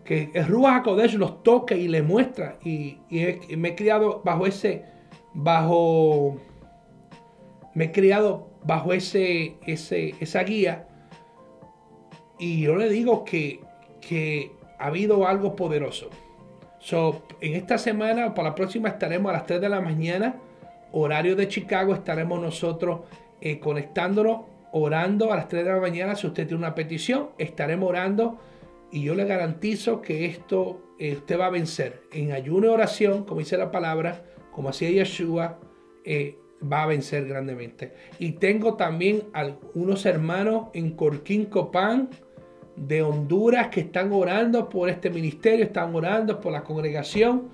[0.06, 2.56] que el Ruach HaKodesh los toca y le muestra.
[2.64, 2.98] Y,
[3.56, 4.84] me he criado bajo ese,
[5.34, 6.38] bajo,
[7.74, 10.88] me he criado bajo ese, ese, esa guía.
[12.38, 13.60] Y yo le digo que,
[14.00, 16.08] que ha habido algo poderoso.
[16.78, 20.36] So, en esta semana para la próxima estaremos a las 3 de la mañana,
[20.92, 23.00] horario de Chicago, estaremos nosotros
[23.40, 24.42] eh, conectándonos,
[24.72, 26.14] orando a las 3 de la mañana.
[26.14, 28.38] Si usted tiene una petición, estaremos orando
[28.90, 32.02] y yo le garantizo que esto eh, usted va a vencer.
[32.12, 35.58] En ayuno y oración, como dice la palabra, como hacía Yeshua,
[36.04, 37.92] eh, va a vencer grandemente.
[38.18, 42.08] Y tengo también algunos hermanos en Corquín Copán
[42.76, 47.48] de Honduras que están orando por este ministerio, están orando por la congregación.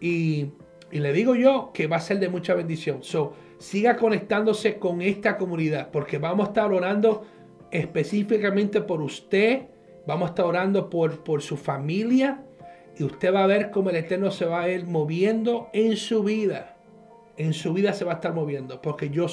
[0.00, 0.52] Y,
[0.90, 3.02] le digo yo que va a ser de mucha bendición.
[3.02, 7.24] So, siga conectándose con esta comunidad porque vamos a estar orando
[7.72, 9.62] específicamente por usted
[10.06, 12.42] Vamos a estar orando por, por su familia
[12.96, 16.22] y usted va a ver cómo el Eterno se va a ir moviendo en su
[16.22, 16.76] vida.
[17.36, 18.80] En su vida se va a estar moviendo.
[18.80, 19.26] Porque yo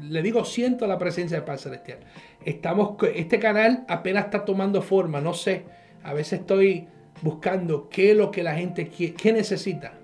[0.00, 1.98] le digo, siento la presencia del Padre Celestial.
[2.44, 5.20] Estamos, este canal apenas está tomando forma.
[5.20, 5.64] No sé.
[6.02, 6.88] A veces estoy
[7.22, 9.94] buscando qué es lo que la gente quiere, necesita.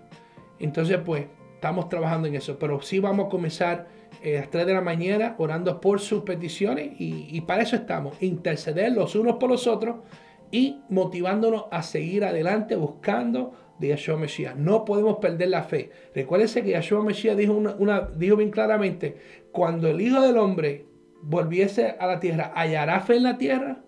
[0.58, 2.58] Entonces, pues, estamos trabajando en eso.
[2.58, 3.88] Pero sí vamos a comenzar
[4.26, 8.20] eh, a las 3 de la mañana orando por sus peticiones y, para eso estamos,
[8.20, 9.98] interceder los unos por los otros
[10.50, 14.56] y motivándonos a seguir adelante buscando de Yahshua Mesías.
[14.56, 15.90] No podemos perder la fe.
[16.12, 19.16] Recuérdense que Yahshua Mesías dijo, una, dijo bien claramente,
[19.52, 20.86] cuando el Hijo del Hombre
[21.22, 23.84] volviese a la tierra, ¿hallará fe en la tierra?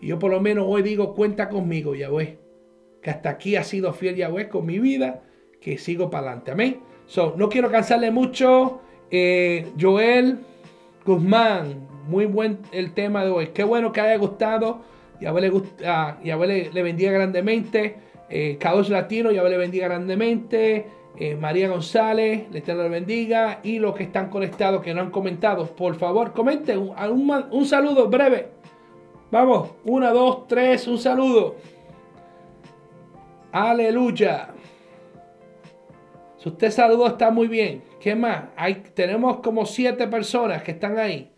[0.00, 2.40] Y yo por lo menos hoy digo, cuenta conmigo, Yahweh.
[3.00, 5.22] Que hasta aquí ha sido fiel Yahweh con mi vida,
[5.60, 6.50] que sigo para adelante.
[6.50, 6.80] Amén.
[7.06, 8.80] So, no quiero cansarle mucho.
[9.10, 10.40] Eh, Joel
[11.04, 13.48] Guzmán, muy buen el tema de hoy.
[13.48, 14.80] Qué bueno que haya gustado.
[15.20, 17.96] Yahweh le, gusta, le, le bendiga grandemente.
[18.30, 18.58] Eh,
[18.88, 20.86] Latino, Yahweh le bendiga grandemente.
[21.16, 23.60] Eh, María González, le le bendiga.
[23.62, 28.08] Y los que están conectados, que no han comentado, por favor, comenten un, un saludo
[28.08, 28.48] breve.
[29.30, 31.56] Vamos, una, dos, tres, un saludo.
[33.50, 34.50] Aleluya.
[36.38, 37.82] Si usted saludó, está muy bien.
[38.00, 38.44] ¿Qué más?
[38.56, 41.30] Hay, tenemos como siete personas que están ahí.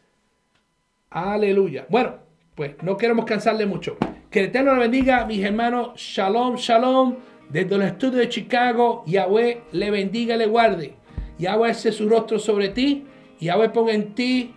[1.11, 1.87] Aleluya.
[1.89, 2.17] Bueno,
[2.55, 3.97] pues no queremos cansarle mucho.
[4.31, 5.93] Que el Eterno le bendiga, mis hermanos.
[5.97, 7.17] Shalom, shalom.
[7.49, 10.95] Desde los estudios de Chicago, Yahweh le bendiga y le guarde.
[11.39, 13.07] Yahweh hace su rostro sobre ti.
[13.41, 14.55] Yahweh ponga en ti.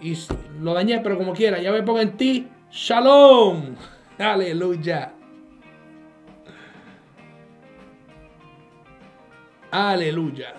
[0.00, 0.14] Y
[0.60, 1.60] lo dañé, pero como quiera.
[1.60, 2.48] Yahweh ponga en ti.
[2.70, 3.76] Shalom.
[4.18, 5.12] Aleluya.
[9.70, 10.54] Aleluya.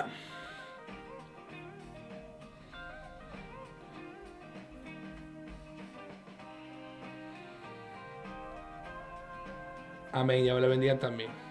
[10.20, 10.44] Amén.
[10.46, 11.47] Ya le bendiga también.